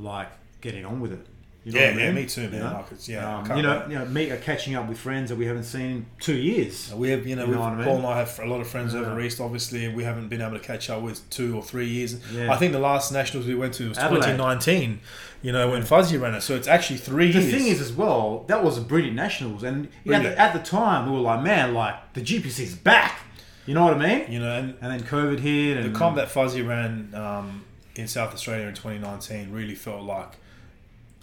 like 0.00 0.28
getting 0.60 0.84
on 0.84 1.00
with 1.00 1.12
it. 1.12 1.26
You 1.62 1.72
Yeah, 1.72 1.90
what 1.92 2.00
I 2.00 2.04
yeah, 2.06 2.12
me 2.12 2.24
too, 2.24 2.40
man. 2.44 2.52
You 2.54 2.58
know? 2.60 2.64
Like, 2.72 2.86
it's- 2.86 3.06
yeah, 3.08 3.36
um, 3.38 3.56
you 3.56 3.62
know, 3.62 3.84
you 3.86 3.94
know, 3.98 4.06
me 4.06 4.30
uh, 4.30 4.36
catching 4.38 4.74
up 4.76 4.88
with 4.88 4.96
friends 4.98 5.28
that 5.28 5.36
we 5.36 5.44
haven't 5.44 5.64
seen 5.64 5.82
in 5.90 6.06
two 6.18 6.34
years. 6.36 6.90
We 6.94 7.10
have, 7.10 7.26
you 7.26 7.36
know, 7.36 7.44
You 7.44 7.52
know 7.52 7.58
we've- 7.58 7.62
I 7.72 7.74
mean? 7.76 7.84
Paul 7.84 7.96
and 7.98 8.06
I 8.06 8.16
have 8.18 8.40
a 8.42 8.46
lot 8.46 8.62
of 8.62 8.66
friends 8.66 8.94
Yeah. 8.94 9.00
over 9.00 9.20
east. 9.20 9.40
Obviously, 9.42 9.86
we 9.88 10.02
haven't 10.04 10.28
been 10.28 10.40
able 10.40 10.54
to 10.54 10.58
catch 10.64 10.88
up 10.88 11.02
with 11.02 11.28
two 11.28 11.54
or 11.54 11.62
three 11.62 11.86
years. 11.86 12.16
Yeah. 12.34 12.50
I 12.50 12.56
think 12.56 12.72
the 12.72 12.78
last 12.78 13.12
nationals 13.12 13.46
we 13.46 13.54
went 13.54 13.74
to 13.74 13.90
was 13.90 13.98
Adelaide. 13.98 14.20
2019. 14.38 15.00
You 15.42 15.52
know, 15.52 15.70
when 15.70 15.82
Fuzzy 15.82 16.16
ran 16.16 16.34
it, 16.34 16.40
so 16.40 16.54
it's 16.54 16.68
actually 16.68 16.96
three 16.98 17.30
The 17.30 17.40
years. 17.42 17.52
thing 17.54 17.66
is, 17.66 17.80
as 17.82 17.92
well, 17.92 18.44
that 18.48 18.64
was 18.64 18.78
a 18.78 18.80
brilliant 18.82 19.16
nationals, 19.16 19.62
and 19.62 19.84
yeah, 19.84 19.88
at, 19.90 20.04
Brilliant. 20.22 20.36
the, 20.36 20.40
at 20.42 20.52
the 20.54 20.58
time 20.70 21.06
we 21.10 21.12
were 21.16 21.22
like, 21.22 21.42
man, 21.42 21.74
like 21.74 22.14
the 22.14 22.22
GPC's 22.22 22.74
back. 22.74 23.20
You 23.66 23.74
know 23.74 23.84
what 23.84 23.94
I 23.94 23.98
mean? 23.98 24.32
you 24.32 24.38
know, 24.38 24.50
and 24.58 24.74
And 24.80 24.92
then 24.92 25.02
COVID 25.02 25.40
hit, 25.40 25.76
and 25.76 25.94
the 25.94 25.98
comp 25.98 26.16
that 26.16 26.30
Fuzzy 26.30 26.62
ran 26.62 27.10
um, 27.14 27.64
in 27.96 28.06
South 28.08 28.32
Australia 28.32 28.66
in 28.68 28.74
2019 28.74 29.52
really 29.52 29.74
felt 29.74 30.02
like 30.02 30.32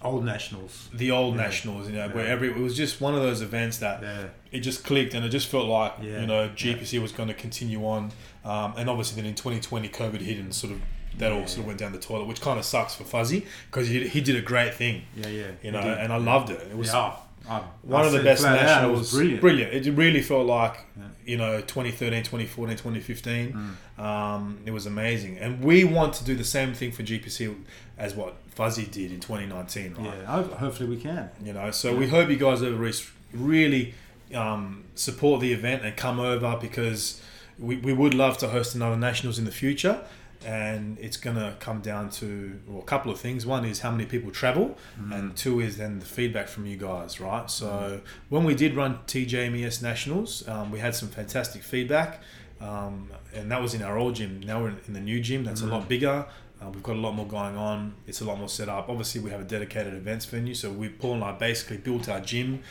old 0.01 0.23
nationals. 0.23 0.89
the 0.93 1.09
old 1.11 1.35
Yeah. 1.35 1.41
nationals. 1.43 1.87
You 1.89 1.95
know, 1.95 2.09
where 2.09 2.27
every 2.27 2.49
it 2.49 2.57
was 2.57 2.75
just 2.77 3.01
one 3.01 3.15
of 3.15 3.21
those 3.21 3.41
events 3.41 3.77
that 3.79 4.01
Yeah. 4.01 4.25
it 4.51 4.59
just 4.59 4.83
clicked 4.83 5.13
and 5.13 5.25
it 5.25 5.29
just 5.29 5.47
felt 5.47 5.67
like 5.67 5.93
Yeah. 6.01 6.21
you 6.21 6.27
know 6.27 6.49
GPC 6.49 6.99
was 6.99 7.11
going 7.11 7.29
to 7.29 7.33
continue 7.35 7.85
on. 7.85 8.11
Um, 8.45 8.73
and 8.77 8.89
obviously, 8.89 9.19
then 9.21 9.27
in 9.29 9.35
2020, 9.35 9.89
COVID 9.89 10.21
hit 10.21 10.37
and 10.37 10.53
sort 10.53 10.73
of 10.73 10.81
that 11.17 11.31
all 11.31 11.47
sort 11.47 11.61
of 11.61 11.65
went 11.65 11.79
down 11.79 11.91
the 11.93 11.97
toilet, 11.97 12.25
which 12.27 12.41
kind 12.41 12.59
of 12.59 12.65
sucks 12.65 12.93
for 12.93 13.03
Fuzzy 13.03 13.47
because 13.71 13.87
he, 13.87 14.07
he 14.07 14.21
did 14.21 14.35
a 14.35 14.41
great 14.41 14.75
thing. 14.75 15.01
Yeah, 15.15 15.27
yeah. 15.29 15.47
You 15.63 15.71
know, 15.71 15.79
and 15.79 16.13
I 16.13 16.17
loved 16.17 16.51
it. 16.51 16.61
It 16.69 16.77
was 16.77 16.89
yeah, 16.89 17.13
I- 17.49 17.61
one 17.83 18.03
I 18.03 18.07
of 18.07 18.11
the 18.11 18.23
best 18.23 18.41
flat 18.41 18.55
out, 18.57 18.61
it 18.61 18.65
nationals. 18.65 18.99
was 18.99 19.11
brilliant. 19.13 19.41
brilliant. 19.41 19.87
It 19.87 19.91
really 19.91 20.21
felt 20.21 20.47
like, 20.47 20.85
Yeah. 20.97 21.03
you 21.25 21.37
know, 21.37 21.61
2013, 21.61 22.23
2014, 22.23 22.75
2015. 22.77 23.53
Mm. 23.97 24.03
Um, 24.03 24.57
it 24.65 24.71
was 24.71 24.85
amazing. 24.85 25.37
And 25.37 25.63
we 25.63 25.83
want 25.83 26.13
to 26.15 26.23
do 26.25 26.35
the 26.35 26.43
same 26.43 26.73
thing 26.73 26.91
for 26.91 27.03
GPC 27.03 27.55
as 27.97 28.15
what 28.15 28.35
Fuzzy 28.49 28.85
did 28.85 29.11
in 29.11 29.19
2019, 29.19 29.93
right? 29.97 30.05
Yeah, 30.17 30.43
hopefully 30.57 30.89
we 30.89 30.97
can. 30.97 31.29
You 31.43 31.53
know, 31.53 31.71
so 31.71 31.95
we 31.95 32.07
hope 32.07 32.29
you 32.29 32.35
guys 32.37 32.61
over 32.63 32.91
really 33.33 33.93
um, 34.35 34.83
support 34.95 35.39
the 35.41 35.53
event 35.53 35.85
and 35.85 35.95
come 35.95 36.19
over 36.19 36.57
because 36.59 37.21
we, 37.59 37.77
we 37.77 37.93
would 37.93 38.13
love 38.13 38.37
to 38.39 38.49
host 38.49 38.75
another 38.75 38.97
nationals 38.97 39.39
in 39.39 39.45
the 39.45 39.51
future. 39.51 40.01
And 40.45 40.97
it's 40.99 41.17
going 41.17 41.35
to 41.35 41.55
come 41.59 41.81
down 41.81 42.09
to 42.11 42.59
well, 42.67 42.79
a 42.79 42.85
couple 42.85 43.11
of 43.11 43.19
things. 43.19 43.45
One 43.45 43.65
is 43.65 43.79
how 43.79 43.91
many 43.91 44.05
people 44.05 44.31
travel, 44.31 44.77
and 45.11 45.35
two 45.35 45.59
is 45.59 45.77
then 45.77 45.99
the 45.99 46.05
feedback 46.05 46.47
from 46.47 46.65
you 46.65 46.77
guys, 46.77 47.19
right? 47.19 47.49
So 47.49 48.01
when 48.29 48.43
we 48.43 48.53
did 48.53 48.75
run 48.75 48.99
TJMES 49.07 49.81
Nationals, 49.81 50.47
um, 50.47 50.71
we 50.71 50.79
had 50.79 50.95
some 50.95 51.09
fantastic 51.09 51.63
feedback, 51.63 52.21
um, 52.61 53.09
and 53.33 53.51
that 53.51 53.61
was 53.61 53.73
in 53.73 53.81
our 53.81 53.97
old 53.97 54.15
gym. 54.15 54.41
Now 54.41 54.61
we're 54.61 54.73
in, 54.87 54.93
the 54.93 55.01
new 55.01 55.19
gym 55.19 55.43
that's 55.43 55.61
a 55.61 55.67
lot 55.67 55.89
bigger. 55.89 56.25
Uh, 56.61 56.69
we've 56.69 56.83
got 56.83 56.95
a 56.95 56.99
lot 56.99 57.13
more 57.13 57.27
going 57.27 57.55
on. 57.55 57.93
It's 58.07 58.21
a 58.21 58.25
lot 58.25 58.39
more 58.39 58.49
set 58.49 58.67
up. 58.69 58.89
Obviously, 58.89 59.21
we 59.21 59.29
have 59.29 59.41
a 59.41 59.43
dedicated 59.43 59.93
events 59.93 60.25
venue. 60.25 60.53
So 60.53 60.71
we, 60.71 60.89
Paul 60.89 61.15
and 61.15 61.23
I, 61.23 61.31
basically 61.33 61.77
built 61.77 62.09
our 62.09 62.19
gym 62.19 62.63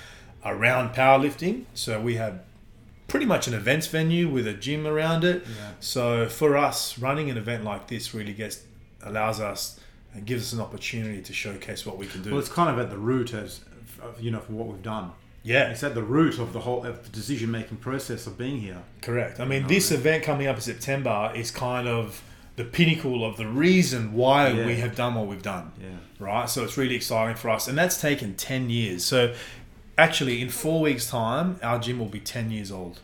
around 0.45 0.95
powerlifting. 0.95 1.65
So 1.75 2.01
we 2.01 2.17
have 2.17 2.41
pretty 3.09 3.27
much 3.27 3.47
an 3.47 3.55
events 3.55 3.87
venue 3.87 4.29
with 4.29 4.47
a 4.47 4.53
gym 4.55 4.87
around 4.87 5.25
it. 5.25 5.45
Yeah. 5.47 5.71
So 5.81 6.29
for 6.29 6.57
us, 6.57 6.99
running 6.99 7.31
an 7.31 7.37
event 7.37 7.65
like 7.65 7.89
this 7.89 8.15
really 8.15 8.33
gets 8.33 8.65
allows 9.03 9.41
us 9.41 9.79
and 10.15 10.25
gives 10.27 10.43
us 10.43 10.53
an 10.53 10.61
opportunity 10.61 11.23
to 11.23 11.33
showcase 11.33 11.87
what 11.87 11.99
we 11.99 12.07
can 12.07 12.23
do. 12.23 12.31
Well, 12.31 12.41
it's 12.41 12.49
kind 12.49 12.69
of 12.71 12.79
at 12.79 12.91
the 12.91 12.99
root 12.99 13.33
as 13.35 13.61
of, 14.03 14.21
you 14.21 14.31
know 14.31 14.41
for 14.41 14.53
what 14.53 14.67
we've 14.69 14.83
done. 14.83 15.13
yeah, 15.43 15.71
It's 15.71 15.85
at 15.85 15.95
the 15.95 16.03
root 16.03 16.39
of 16.39 16.53
the 16.53 16.61
whole 16.61 16.85
decision 17.13 17.51
making 17.51 17.77
process 17.79 18.27
of 18.27 18.37
being 18.37 18.61
here. 18.61 18.83
Correct. 19.03 19.39
I 19.39 19.45
mean, 19.45 19.67
this 19.69 19.91
man. 19.91 20.01
event 20.01 20.25
coming 20.25 20.47
up 20.49 20.57
in 20.57 20.63
September 20.63 21.31
is 21.37 21.51
kind 21.53 21.87
of 21.87 22.23
the 22.57 22.65
pinnacle 22.65 23.25
of 23.25 23.37
the 23.37 23.47
reason 23.47 24.13
why 24.15 24.49
Yeah. 24.49 24.67
we 24.67 24.77
have 24.77 24.97
done 24.97 25.15
what 25.15 25.27
we've 25.29 25.43
done. 25.43 25.71
Yeah. 25.81 25.89
Right. 26.19 26.49
So 26.49 26.65
it's 26.65 26.77
really 26.77 26.97
exciting 26.97 27.37
for 27.37 27.51
us, 27.51 27.69
and 27.69 27.77
that's 27.79 28.01
taken 28.01 28.35
ten 28.35 28.71
years. 28.71 29.05
So 29.05 29.35
actually, 29.99 30.41
in 30.41 30.49
four 30.49 30.81
weeks' 30.81 31.09
time, 31.09 31.59
our 31.63 31.79
gym 31.79 31.99
will 31.99 32.07
be 32.07 32.21
ten 32.21 32.51
years 32.51 32.71
old. 32.71 33.01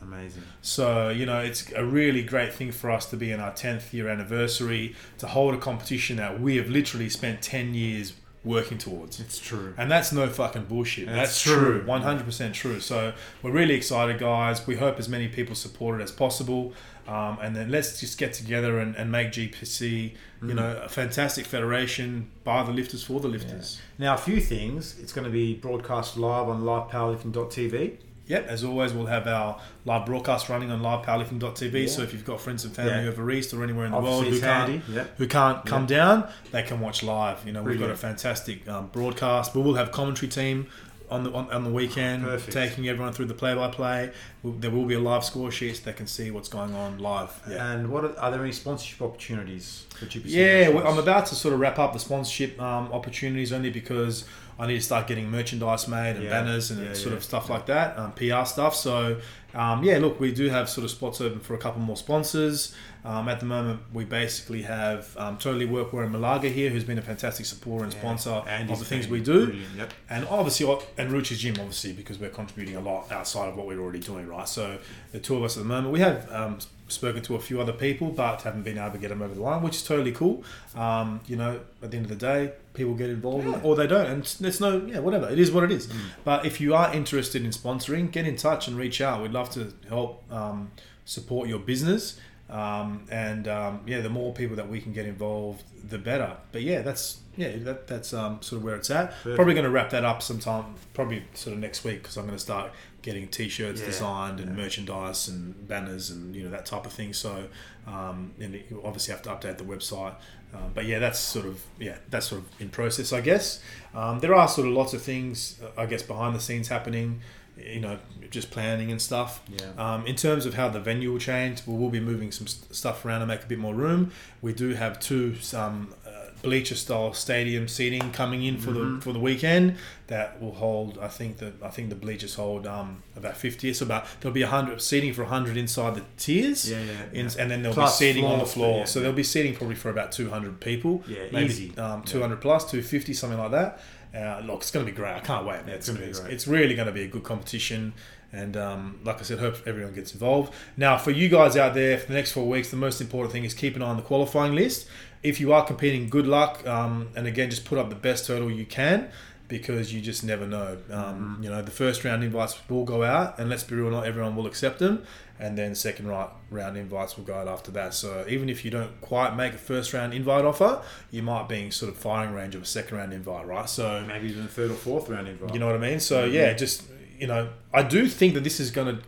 Amazing. 0.00 0.42
So, 0.60 1.08
you 1.10 1.24
know, 1.26 1.40
it's 1.40 1.70
a 1.72 1.84
really 1.84 2.22
great 2.22 2.52
thing 2.52 2.72
for 2.72 2.90
us 2.90 3.06
to 3.10 3.16
be 3.16 3.30
in 3.30 3.40
our 3.40 3.52
10th 3.52 3.92
year 3.92 4.08
anniversary 4.08 4.94
to 5.18 5.28
hold 5.28 5.54
a 5.54 5.58
competition 5.58 6.16
that 6.16 6.40
we 6.40 6.56
have 6.56 6.68
literally 6.68 7.08
spent 7.08 7.40
10 7.40 7.72
years 7.74 8.12
working 8.44 8.78
towards. 8.78 9.20
It's 9.20 9.38
true. 9.38 9.74
And 9.78 9.90
that's 9.90 10.12
no 10.12 10.28
fucking 10.28 10.64
bullshit. 10.64 11.06
That's 11.06 11.16
That's, 11.16 11.42
true. 11.42 11.82
true. 11.82 11.84
100% 11.84 12.52
true. 12.52 12.80
So 12.80 13.12
we're 13.42 13.52
really 13.52 13.74
excited, 13.74 14.18
guys. 14.18 14.66
We 14.66 14.76
hope 14.76 14.98
as 14.98 15.08
many 15.08 15.28
people 15.28 15.54
support 15.54 16.00
it 16.00 16.02
as 16.02 16.10
possible. 16.10 16.72
Um, 17.08 17.38
and 17.42 17.54
then 17.56 17.70
let's 17.70 17.98
just 18.00 18.16
get 18.16 18.32
together 18.32 18.78
and, 18.78 18.94
and 18.94 19.10
make 19.10 19.32
GPC, 19.32 20.14
you 20.42 20.54
know, 20.54 20.80
a 20.84 20.88
fantastic 20.88 21.46
federation 21.46 22.30
by 22.44 22.62
the 22.62 22.72
lifters 22.72 23.02
for 23.02 23.18
the 23.20 23.28
lifters. 23.28 23.80
Now, 23.98 24.14
a 24.14 24.18
few 24.18 24.40
things. 24.40 24.98
It's 25.00 25.12
going 25.12 25.24
to 25.24 25.30
be 25.30 25.54
broadcast 25.54 26.16
live 26.16 26.48
on 26.48 26.62
livepowerlifting.tv. 26.62 27.96
Yep, 28.28 28.46
as 28.46 28.62
always, 28.62 28.92
we'll 28.92 29.06
have 29.06 29.26
our 29.26 29.60
live 29.84 30.06
broadcast 30.06 30.48
running 30.48 30.70
on 30.70 30.80
livepowerlifting.tv. 30.80 31.72
Yeah. 31.82 31.88
So 31.88 32.02
if 32.02 32.12
you've 32.12 32.24
got 32.24 32.40
friends 32.40 32.64
and 32.64 32.74
family 32.74 32.92
Yeah. 33.02 33.08
over 33.08 33.28
east 33.32 33.52
or 33.52 33.64
anywhere 33.64 33.86
in 33.86 33.90
the 33.92 33.98
Obviously, 33.98 34.22
world 34.22 34.34
who 34.34 34.40
can't. 34.40 34.88
Yep. 34.88 35.18
who 35.18 35.26
can't 35.26 35.66
come 35.66 35.86
down, 35.86 36.28
they 36.52 36.62
can 36.62 36.78
watch 36.80 37.02
live. 37.02 37.44
You 37.44 37.52
know, 37.52 37.62
we've 37.64 37.80
got 37.80 37.90
a 37.90 37.96
fantastic 37.96 38.66
um, 38.68 38.86
broadcast. 38.92 39.54
We 39.56 39.62
will 39.62 39.74
have 39.74 39.90
commentary 39.90 40.28
team 40.30 40.68
on 41.12 41.24
the 41.24 41.32
on, 41.32 41.50
on 41.50 41.64
the 41.64 41.70
weekend, 41.70 42.24
Perfect. 42.24 42.52
taking 42.52 42.88
everyone 42.88 43.12
through 43.12 43.26
the 43.26 43.34
play-by-play. 43.34 44.10
There 44.44 44.70
will 44.70 44.86
be 44.86 44.94
a 44.94 45.00
live 45.00 45.24
score 45.24 45.50
sheet 45.50 45.76
so 45.76 45.82
they 45.84 45.92
can 45.92 46.06
see 46.06 46.30
what's 46.30 46.48
going 46.48 46.74
on 46.74 46.98
live. 46.98 47.40
Yeah. 47.48 47.72
And 47.72 47.90
what 47.90 48.04
are, 48.04 48.18
are 48.18 48.30
there 48.30 48.42
any 48.42 48.52
sponsorship 48.52 49.00
opportunities 49.02 49.86
for 49.94 50.06
GPC? 50.06 50.22
Yeah, 50.26 50.68
well, 50.70 50.86
I'm 50.86 50.98
about 50.98 51.26
to 51.26 51.34
sort 51.34 51.54
of 51.54 51.60
wrap 51.60 51.78
up 51.78 51.92
the 51.92 51.98
sponsorship 51.98 52.60
um, 52.60 52.90
opportunities 52.92 53.52
only 53.52 53.70
because 53.70 54.24
I 54.58 54.66
need 54.66 54.74
to 54.76 54.82
start 54.82 55.06
getting 55.06 55.30
merchandise 55.30 55.88
made 55.88 56.16
and 56.16 56.24
Yeah, 56.24 56.30
banners 56.30 56.70
and 56.70 56.84
yeah, 56.84 56.92
sort 56.94 57.10
yeah. 57.12 57.16
of 57.18 57.24
stuff 57.24 57.48
like 57.50 57.66
that, 57.66 57.98
um, 57.98 58.12
PR 58.12 58.44
stuff. 58.44 58.74
So, 58.74 59.18
um, 59.54 59.82
yeah, 59.84 59.98
look, 59.98 60.18
we 60.20 60.32
do 60.32 60.48
have 60.48 60.68
sort 60.68 60.84
of 60.84 60.90
spots 60.90 61.20
open 61.20 61.40
for 61.40 61.54
a 61.54 61.58
couple 61.58 61.80
more 61.80 61.96
sponsors. 61.96 62.74
Um, 63.04 63.28
at 63.28 63.40
the 63.40 63.46
moment, 63.46 63.80
we 63.92 64.04
basically 64.04 64.62
have 64.62 65.14
um, 65.16 65.36
Totally 65.36 65.66
Workwear 65.66 66.04
and 66.04 66.12
Malaga 66.12 66.48
here, 66.48 66.70
who's 66.70 66.84
been 66.84 66.98
a 66.98 67.02
fantastic 67.02 67.46
supporter 67.46 67.84
and 67.84 67.92
Yeah. 67.92 67.98
sponsor 68.00 68.42
And 68.46 68.70
of 68.70 68.78
the 68.78 68.84
things 68.84 69.08
we 69.08 69.20
do. 69.20 69.58
Yep. 69.76 69.92
And 70.08 70.24
obviously, 70.28 70.66
and 70.96 71.10
Ruchi's 71.10 71.40
Gym, 71.40 71.54
obviously, 71.58 71.92
because 71.92 72.18
we're 72.18 72.30
contributing 72.30 72.76
a 72.76 72.80
lot 72.80 73.10
outside 73.10 73.48
of 73.48 73.56
what 73.56 73.66
we're 73.66 73.80
already 73.80 73.98
doing, 73.98 74.28
right? 74.28 74.48
So 74.48 74.78
the 75.10 75.18
two 75.18 75.36
of 75.36 75.42
us 75.42 75.56
at 75.56 75.64
the 75.64 75.68
moment, 75.68 75.92
we 75.92 75.98
have 76.00 76.30
um, 76.32 76.58
spoken 76.92 77.22
to 77.22 77.34
a 77.34 77.40
few 77.40 77.60
other 77.60 77.72
people, 77.72 78.10
but 78.10 78.42
haven't 78.42 78.62
been 78.62 78.78
able 78.78 78.92
to 78.92 78.98
get 78.98 79.08
them 79.08 79.22
over 79.22 79.34
the 79.34 79.42
line, 79.42 79.62
which 79.62 79.76
is 79.76 79.82
totally 79.82 80.12
cool. 80.12 80.44
Um, 80.74 81.20
you 81.26 81.36
know, 81.36 81.60
at 81.82 81.90
the 81.90 81.96
end 81.96 82.06
of 82.06 82.10
the 82.10 82.16
day, 82.16 82.52
people 82.74 82.94
get 82.94 83.10
involved 83.10 83.46
Yeah. 83.46 83.60
or 83.62 83.74
they 83.76 83.86
don't, 83.86 84.06
and 84.06 84.22
it's, 84.22 84.40
it's 84.40 84.60
no, 84.60 84.84
yeah, 84.86 84.98
whatever. 85.00 85.28
It 85.28 85.38
is 85.38 85.50
what 85.50 85.64
it 85.64 85.70
is. 85.72 85.88
But 86.24 86.44
if 86.46 86.60
you 86.60 86.74
are 86.74 86.92
interested 86.94 87.44
in 87.44 87.50
sponsoring, 87.50 88.10
get 88.10 88.26
in 88.26 88.36
touch 88.36 88.68
and 88.68 88.76
reach 88.76 89.00
out. 89.00 89.22
We'd 89.22 89.32
love 89.32 89.50
to 89.50 89.72
help 89.88 90.22
um, 90.32 90.70
support 91.04 91.48
your 91.48 91.58
business. 91.58 92.18
Um, 92.52 93.06
and 93.10 93.48
um, 93.48 93.80
yeah, 93.86 94.02
the 94.02 94.10
more 94.10 94.32
people 94.34 94.56
that 94.56 94.68
we 94.68 94.80
can 94.80 94.92
get 94.92 95.06
involved, 95.06 95.62
the 95.88 95.96
better. 95.96 96.36
But 96.52 96.62
yeah, 96.62 96.82
that's 96.82 97.20
yeah, 97.34 97.56
that, 97.60 97.86
that's 97.86 98.12
um, 98.12 98.42
sort 98.42 98.58
of 98.58 98.64
where 98.64 98.76
it's 98.76 98.90
at. 98.90 99.12
Perfect. 99.12 99.36
Probably 99.36 99.54
going 99.54 99.64
to 99.64 99.70
wrap 99.70 99.88
that 99.90 100.04
up 100.04 100.22
sometime, 100.22 100.74
probably 100.92 101.24
sort 101.32 101.54
of 101.54 101.60
next 101.60 101.82
week, 101.82 102.02
because 102.02 102.18
I'm 102.18 102.26
going 102.26 102.36
to 102.36 102.42
start 102.42 102.72
getting 103.00 103.26
t-shirts 103.26 103.80
Yeah, 103.80 103.86
designed 103.86 104.38
and 104.38 104.54
merchandise 104.54 105.28
and 105.28 105.66
banners 105.66 106.10
and 106.10 106.36
you 106.36 106.44
know 106.44 106.50
that 106.50 106.66
type 106.66 106.84
of 106.84 106.92
thing. 106.92 107.14
So, 107.14 107.48
um, 107.86 108.32
and 108.38 108.52
you 108.54 108.82
obviously 108.84 109.12
have 109.14 109.22
to 109.22 109.30
update 109.30 109.56
the 109.56 109.64
website. 109.64 110.14
Um, 110.54 110.72
but 110.74 110.84
yeah, 110.84 110.98
that's 110.98 111.18
sort 111.18 111.46
of 111.46 111.64
yeah, 111.78 111.96
that's 112.10 112.26
sort 112.26 112.42
of 112.42 112.60
in 112.60 112.68
process, 112.68 113.14
I 113.14 113.22
guess. 113.22 113.60
Um, 113.94 114.20
there 114.20 114.34
are 114.34 114.46
sort 114.46 114.68
of 114.68 114.74
lots 114.74 114.92
of 114.92 115.00
things, 115.00 115.58
I 115.78 115.86
guess, 115.86 116.02
behind 116.02 116.34
the 116.34 116.40
scenes 116.40 116.68
happening. 116.68 117.22
You 117.56 117.80
know, 117.80 117.98
just 118.30 118.50
planning 118.50 118.90
and 118.90 119.00
stuff. 119.00 119.42
Yeah. 119.48 119.66
Um, 119.94 120.06
in 120.06 120.16
terms 120.16 120.46
of 120.46 120.54
how 120.54 120.68
the 120.70 120.80
venue 120.80 121.12
will 121.12 121.18
change, 121.18 121.62
we 121.66 121.76
will 121.76 121.90
be 121.90 122.00
moving 122.00 122.32
some 122.32 122.46
st- 122.46 122.74
stuff 122.74 123.04
around 123.04 123.20
to 123.20 123.26
make 123.26 123.42
a 123.44 123.46
bit 123.46 123.58
more 123.58 123.74
room. 123.74 124.10
We 124.40 124.52
do 124.54 124.70
have 124.74 124.98
two 124.98 125.36
some 125.36 125.94
uh, 126.06 126.10
bleacher 126.42 126.74
style 126.74 127.12
stadium 127.12 127.68
seating 127.68 128.10
coming 128.12 128.42
in 128.42 128.58
for 128.58 128.70
Mm-hmm. 128.70 128.96
the 128.96 129.00
for 129.02 129.12
the 129.12 129.18
weekend 129.20 129.76
that 130.06 130.40
will 130.40 130.54
hold. 130.54 130.98
I 130.98 131.08
think 131.08 131.36
that 131.38 131.52
I 131.62 131.68
think 131.68 131.90
the 131.90 131.94
bleachers 131.94 132.34
hold 132.34 132.66
um, 132.66 133.02
about 133.16 133.36
fifty. 133.36 133.72
So 133.74 133.84
about 133.84 134.06
there'll 134.20 134.34
be 134.34 134.42
hundred 134.42 134.80
seating 134.80 135.12
for 135.12 135.24
hundred 135.24 135.58
inside 135.58 135.94
the 135.94 136.02
tiers. 136.16 136.70
Yeah, 136.70 136.78
yeah, 136.82 136.92
In, 137.12 137.26
yeah. 137.26 137.32
And 137.38 137.50
then 137.50 137.62
there'll 137.62 137.74
Plus 137.74 137.98
be 137.98 138.06
seating 138.06 138.24
on 138.24 138.38
the 138.38 138.46
floor. 138.46 138.78
yeah, 138.78 138.84
so 138.86 139.00
there'll 139.00 139.14
be 139.14 139.22
seating 139.22 139.54
probably 139.54 139.76
for 139.76 139.90
about 139.90 140.10
two 140.10 140.30
hundred 140.30 140.58
people. 140.60 141.04
Yeah, 141.06 141.24
maybe, 141.30 141.44
easy. 141.50 141.76
Um, 141.76 142.02
two 142.02 142.22
hundred 142.22 142.40
plus, 142.40 142.68
two 142.70 142.82
fifty, 142.82 143.12
something 143.12 143.38
like 143.38 143.50
that. 143.52 143.78
Uh, 144.14 144.40
look, 144.44 144.60
it's 144.60 144.70
going 144.70 144.84
to 144.84 144.92
be 144.92 144.94
great. 144.94 145.14
I 145.14 145.20
can't 145.20 145.46
wait. 145.46 145.60
Yeah, 145.66 145.74
it's 145.74 145.88
gonna 145.88 146.00
be 146.00 146.06
it's, 146.06 146.20
great. 146.20 146.32
it's 146.32 146.46
really 146.46 146.74
going 146.74 146.86
to 146.86 146.92
be 146.92 147.02
a 147.02 147.08
good 147.08 147.24
competition. 147.24 147.94
And 148.32 148.56
um, 148.56 149.00
like 149.04 149.20
I 149.20 149.22
said, 149.22 149.38
hope 149.38 149.56
everyone 149.66 149.94
gets 149.94 150.12
involved. 150.14 150.54
Now, 150.76 150.96
for 150.96 151.10
you 151.10 151.28
guys 151.28 151.56
out 151.56 151.74
there, 151.74 151.98
for 151.98 152.06
the 152.06 152.14
next 152.14 152.32
four 152.32 152.48
weeks, 152.48 152.70
the 152.70 152.76
most 152.76 153.00
important 153.00 153.32
thing 153.32 153.44
is 153.44 153.52
keep 153.52 153.76
an 153.76 153.82
eye 153.82 153.86
on 153.86 153.96
the 153.96 154.02
qualifying 154.02 154.54
list. 154.54 154.86
If 155.22 155.38
you 155.38 155.52
are 155.52 155.64
competing, 155.64 156.08
good 156.08 156.26
luck. 156.26 156.66
Um, 156.66 157.10
and 157.14 157.26
again, 157.26 157.50
just 157.50 157.64
put 157.64 157.78
up 157.78 157.90
the 157.90 157.94
best 157.94 158.26
hurdle 158.28 158.50
you 158.50 158.64
can 158.66 159.10
because 159.52 159.92
you 159.94 160.00
just 160.00 160.24
never 160.24 160.46
know. 160.46 160.78
Um, 160.90 161.02
Mm-hmm. 161.12 161.42
You 161.44 161.50
know, 161.50 161.62
the 161.62 161.70
first 161.70 162.04
round 162.04 162.24
invites 162.24 162.54
will 162.68 162.84
go 162.84 163.02
out, 163.04 163.38
and 163.38 163.48
let's 163.50 163.62
be 163.62 163.74
real, 163.76 163.90
not 163.90 164.06
everyone 164.06 164.34
will 164.36 164.46
accept 164.46 164.78
them. 164.78 165.04
And 165.38 165.58
then 165.58 165.74
second 165.74 166.06
round 166.50 166.76
invites 166.76 167.16
will 167.16 167.24
go 167.24 167.34
out 167.34 167.48
after 167.48 167.70
that. 167.72 167.94
So 167.94 168.24
even 168.28 168.48
if 168.48 168.64
you 168.64 168.70
don't 168.70 169.00
quite 169.00 169.34
make 169.36 169.54
a 169.54 169.58
first 169.58 169.92
round 169.92 170.14
invite 170.14 170.44
offer, 170.44 170.80
you 171.10 171.22
might 171.22 171.48
be 171.48 171.64
in 171.64 171.70
sort 171.72 171.90
of 171.92 171.98
firing 171.98 172.32
range 172.32 172.54
of 172.54 172.62
a 172.62 172.66
second 172.66 172.96
round 172.98 173.12
invite, 173.12 173.46
right? 173.46 173.68
So 173.68 174.04
Maybe 174.06 174.28
even 174.28 174.44
a 174.44 174.48
third 174.48 174.70
or 174.70 174.74
fourth 174.74 175.08
round 175.08 175.26
invite. 175.28 175.52
you 175.52 175.58
know 175.60 175.66
what 175.66 175.74
I 175.74 175.78
mean? 175.78 175.98
So 176.00 176.24
yeah, 176.24 176.52
just 176.52 176.84
you 177.18 177.26
know, 177.26 177.48
I 177.74 177.82
do 177.82 178.06
think 178.08 178.34
that 178.34 178.44
this 178.44 178.58
is 178.60 178.70
gonna. 178.70 179.00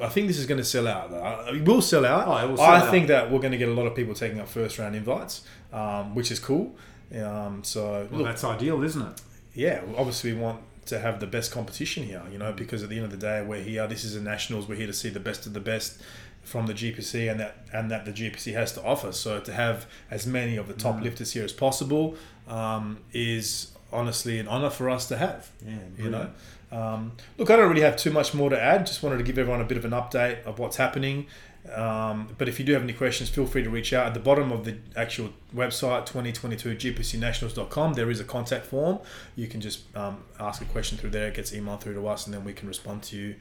I 0.00 0.08
think 0.08 0.26
this 0.28 0.38
is 0.38 0.46
going 0.46 0.58
to 0.58 0.64
sell 0.64 0.88
out. 0.88 1.10
Though. 1.10 1.52
It 1.54 1.64
will 1.68 1.82
sell 1.82 2.06
out. 2.06 2.26
Oh, 2.26 2.36
it 2.42 2.48
will 2.48 2.56
sell 2.56 2.66
I 2.66 2.78
out. 2.80 2.90
think 2.90 3.08
that 3.08 3.30
we're 3.30 3.40
going 3.40 3.52
to 3.52 3.58
get 3.58 3.68
a 3.68 3.72
lot 3.80 3.86
of 3.86 3.94
people 3.94 4.14
taking 4.14 4.40
up 4.40 4.48
first 4.48 4.78
round 4.78 4.96
invites, 4.96 5.42
um, 5.70 6.14
which 6.14 6.30
is 6.30 6.38
cool. 6.38 6.74
Um, 7.14 7.62
so 7.62 8.08
well, 8.10 8.20
look, 8.20 8.26
that's 8.28 8.42
ideal, 8.44 8.82
isn't 8.82 9.02
it? 9.02 9.20
Yeah, 9.54 9.82
obviously 9.96 10.32
we 10.32 10.40
want 10.40 10.60
to 10.86 10.98
have 10.98 11.20
the 11.20 11.26
best 11.26 11.52
competition 11.52 12.02
here, 12.04 12.22
you 12.32 12.38
know, 12.38 12.52
because 12.52 12.82
at 12.82 12.88
the 12.88 12.96
end 12.96 13.04
of 13.04 13.10
the 13.12 13.16
day, 13.16 13.42
we're 13.46 13.62
here. 13.62 13.86
This 13.86 14.04
is 14.04 14.16
a 14.16 14.20
nationals. 14.20 14.68
We're 14.68 14.74
here 14.76 14.86
to 14.88 14.92
see 14.92 15.08
the 15.10 15.20
best 15.20 15.46
of 15.46 15.52
the 15.52 15.60
best 15.60 16.00
from 16.42 16.66
the 16.66 16.74
GPC 16.74 17.30
and 17.30 17.38
that 17.38 17.56
and 17.72 17.88
that 17.90 18.04
the 18.04 18.10
GPC 18.12 18.52
has 18.54 18.72
to 18.72 18.82
offer. 18.82 19.12
So 19.12 19.38
to 19.40 19.52
have 19.52 19.86
as 20.10 20.26
many 20.26 20.56
of 20.56 20.66
the 20.66 20.74
top 20.74 20.96
Mm. 20.96 21.02
lifters 21.04 21.32
here 21.32 21.44
as 21.44 21.52
possible 21.52 22.16
um, 22.48 22.98
is 23.12 23.70
honestly 23.92 24.38
an 24.40 24.48
honor 24.48 24.70
for 24.70 24.90
us 24.90 25.06
to 25.08 25.16
have. 25.18 25.50
Yeah, 25.64 25.74
you 25.98 26.10
know. 26.10 26.30
Um, 26.72 27.12
look, 27.38 27.50
I 27.50 27.56
don't 27.56 27.68
really 27.68 27.82
have 27.82 27.96
too 27.96 28.10
much 28.10 28.32
more 28.34 28.48
to 28.50 28.60
add. 28.60 28.86
Just 28.86 29.02
wanted 29.02 29.18
to 29.18 29.22
give 29.24 29.38
everyone 29.38 29.60
a 29.60 29.64
bit 29.64 29.76
of 29.76 29.84
an 29.84 29.90
update 29.92 30.42
of 30.44 30.58
what's 30.58 30.78
happening. 30.78 31.26
Um, 31.70 32.34
but 32.38 32.48
if 32.48 32.58
you 32.58 32.64
do 32.64 32.72
have 32.72 32.82
any 32.82 32.92
questions, 32.92 33.30
feel 33.30 33.46
free 33.46 33.62
to 33.62 33.70
reach 33.70 33.92
out. 33.92 34.06
At 34.06 34.14
the 34.14 34.20
bottom 34.20 34.50
of 34.50 34.64
the 34.64 34.76
actual 34.96 35.30
website, 35.54 36.06
2022gpcnationals.com, 36.06 37.94
there 37.94 38.10
is 38.10 38.20
a 38.20 38.24
contact 38.24 38.66
form. 38.66 38.98
You 39.36 39.46
can 39.46 39.60
just 39.60 39.82
um, 39.96 40.24
ask 40.40 40.60
a 40.60 40.64
question 40.64 40.98
through 40.98 41.10
there. 41.10 41.28
It 41.28 41.34
gets 41.34 41.52
emailed 41.52 41.80
through 41.80 41.94
to 41.94 42.06
us, 42.08 42.26
and 42.26 42.34
then 42.34 42.44
we 42.44 42.52
can 42.52 42.66
respond 42.66 43.04
to 43.04 43.16
you. 43.16 43.34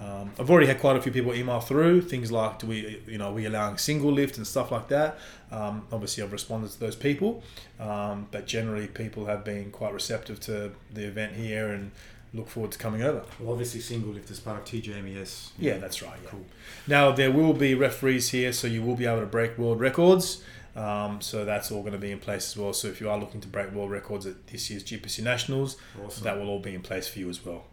Um, 0.00 0.32
I've 0.38 0.50
already 0.50 0.66
had 0.66 0.80
quite 0.80 0.96
a 0.96 1.02
few 1.02 1.12
people 1.12 1.34
email 1.34 1.60
through 1.60 2.02
things 2.02 2.32
like, 2.32 2.60
do 2.60 2.66
we, 2.66 3.02
you 3.06 3.18
know, 3.18 3.28
are 3.28 3.32
we 3.32 3.44
allowing 3.44 3.76
single 3.76 4.10
lift 4.10 4.38
and 4.38 4.46
stuff 4.46 4.70
like 4.70 4.88
that? 4.88 5.18
Um, 5.50 5.86
obviously, 5.92 6.22
I've 6.22 6.32
responded 6.32 6.70
to 6.70 6.80
those 6.80 6.96
people, 6.96 7.42
um, 7.78 8.26
but 8.30 8.46
generally, 8.46 8.86
people 8.86 9.26
have 9.26 9.44
been 9.44 9.70
quite 9.70 9.92
receptive 9.92 10.40
to 10.40 10.72
the 10.92 11.04
event 11.04 11.34
here 11.34 11.68
and 11.68 11.90
look 12.32 12.48
forward 12.48 12.72
to 12.72 12.78
coming 12.78 13.02
over. 13.02 13.22
Well, 13.38 13.52
obviously, 13.52 13.80
single 13.80 14.12
lift 14.12 14.30
is 14.30 14.40
part 14.40 14.58
of 14.60 14.64
TJMES. 14.64 15.50
Yeah, 15.58 15.78
that's 15.78 16.02
right. 16.02 16.18
Yeah. 16.22 16.30
Cool. 16.30 16.46
Now 16.86 17.10
there 17.12 17.30
will 17.30 17.52
be 17.54 17.74
referees 17.74 18.30
here, 18.30 18.52
so 18.52 18.66
you 18.66 18.82
will 18.82 18.96
be 18.96 19.06
able 19.06 19.20
to 19.20 19.26
break 19.26 19.58
world 19.58 19.80
records. 19.80 20.42
Um, 20.76 21.20
so 21.20 21.44
that's 21.44 21.72
all 21.72 21.80
going 21.80 21.94
to 21.94 21.98
be 21.98 22.12
in 22.12 22.20
place 22.20 22.52
as 22.52 22.56
well. 22.56 22.72
So 22.72 22.86
if 22.88 23.00
you 23.00 23.10
are 23.10 23.18
looking 23.18 23.40
to 23.40 23.48
break 23.48 23.72
world 23.72 23.90
records 23.90 24.24
at 24.24 24.46
this 24.46 24.70
year's 24.70 24.84
GPC 24.84 25.22
Nationals, 25.24 25.76
Awesome. 26.04 26.22
that 26.24 26.38
will 26.38 26.48
all 26.48 26.60
be 26.60 26.74
in 26.74 26.80
place 26.80 27.08
for 27.08 27.18
you 27.18 27.28
as 27.28 27.44
well. 27.44 27.64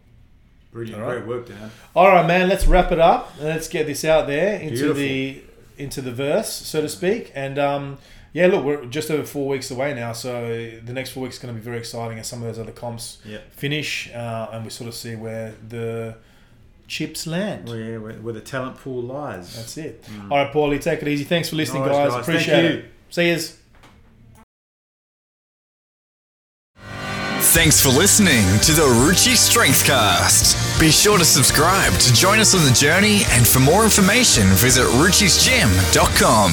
Brilliant. 0.72 1.00
All 1.00 1.08
right. 1.08 1.18
Great 1.24 1.28
work, 1.28 1.48
Dan. 1.48 1.70
All 1.94 2.08
right, 2.08 2.26
man. 2.26 2.48
Let's 2.48 2.66
wrap 2.66 2.90
it 2.92 2.98
up. 2.98 3.32
Let's 3.40 3.68
get 3.68 3.86
this 3.86 4.04
out 4.04 4.26
there 4.26 4.56
into 4.60 4.92
Beautiful. 4.94 4.94
the 4.94 5.42
into 5.78 6.00
the 6.02 6.12
verse, 6.12 6.52
so 6.52 6.80
to 6.80 6.88
speak. 6.88 7.30
And 7.36 7.56
um, 7.58 7.98
yeah, 8.32 8.46
look, 8.46 8.64
we're 8.64 8.84
just 8.86 9.10
over 9.10 9.24
four 9.24 9.48
weeks 9.48 9.70
away 9.70 9.94
now, 9.94 10.12
so 10.12 10.70
the 10.84 10.92
next 10.92 11.10
four 11.10 11.22
weeks 11.22 11.36
is 11.36 11.42
going 11.42 11.54
to 11.54 11.58
be 11.60 11.64
very 11.64 11.78
exciting 11.78 12.18
as 12.18 12.26
some 12.26 12.42
of 12.42 12.48
those 12.48 12.58
other 12.58 12.72
comps 12.72 13.18
Yeah. 13.24 13.38
finish, 13.50 14.10
uh, 14.14 14.48
and 14.52 14.64
we 14.64 14.70
sort 14.70 14.88
of 14.88 14.94
see 14.94 15.14
where 15.16 15.54
the 15.68 16.16
chips 16.86 17.26
land. 17.26 17.68
Well, 17.68 17.76
yeah, 17.76 17.98
where, 17.98 18.12
where 18.14 18.34
the 18.34 18.40
talent 18.40 18.76
pool 18.78 19.02
lies. 19.02 19.56
That's 19.56 19.76
it. 19.76 20.04
All 20.30 20.36
right, 20.38 20.52
Paulie, 20.52 20.80
take 20.80 21.02
it 21.02 21.08
easy. 21.08 21.24
Thanks 21.24 21.48
for 21.50 21.56
listening, 21.56 21.82
Mm. 21.82 21.86
No 21.86 21.92
worries, 21.92 22.12
guys. 22.14 22.14
guys. 22.14 22.26
Thank 22.26 22.38
Appreciate 22.40 22.62
you. 22.72 22.78
it. 22.78 22.84
See 23.10 23.28
yous. 23.28 23.54
Thanks 27.54 27.80
for 27.80 27.88
listening 27.88 28.44
to 28.60 28.72
the 28.72 28.82
Ruchi 28.82 29.34
Strength 29.34 29.84
Cast. 29.86 30.78
Be 30.80 30.90
sure 30.90 31.18
to 31.18 31.24
subscribe 31.24 31.92
to 31.94 32.12
join 32.12 32.38
us 32.40 32.54
on 32.54 32.64
the 32.64 32.72
journey, 32.72 33.22
and 33.30 33.46
for 33.46 33.58
more 33.60 33.84
information, 33.84 34.46
visit 34.48 34.84
ruchisgym.com. 34.84 36.52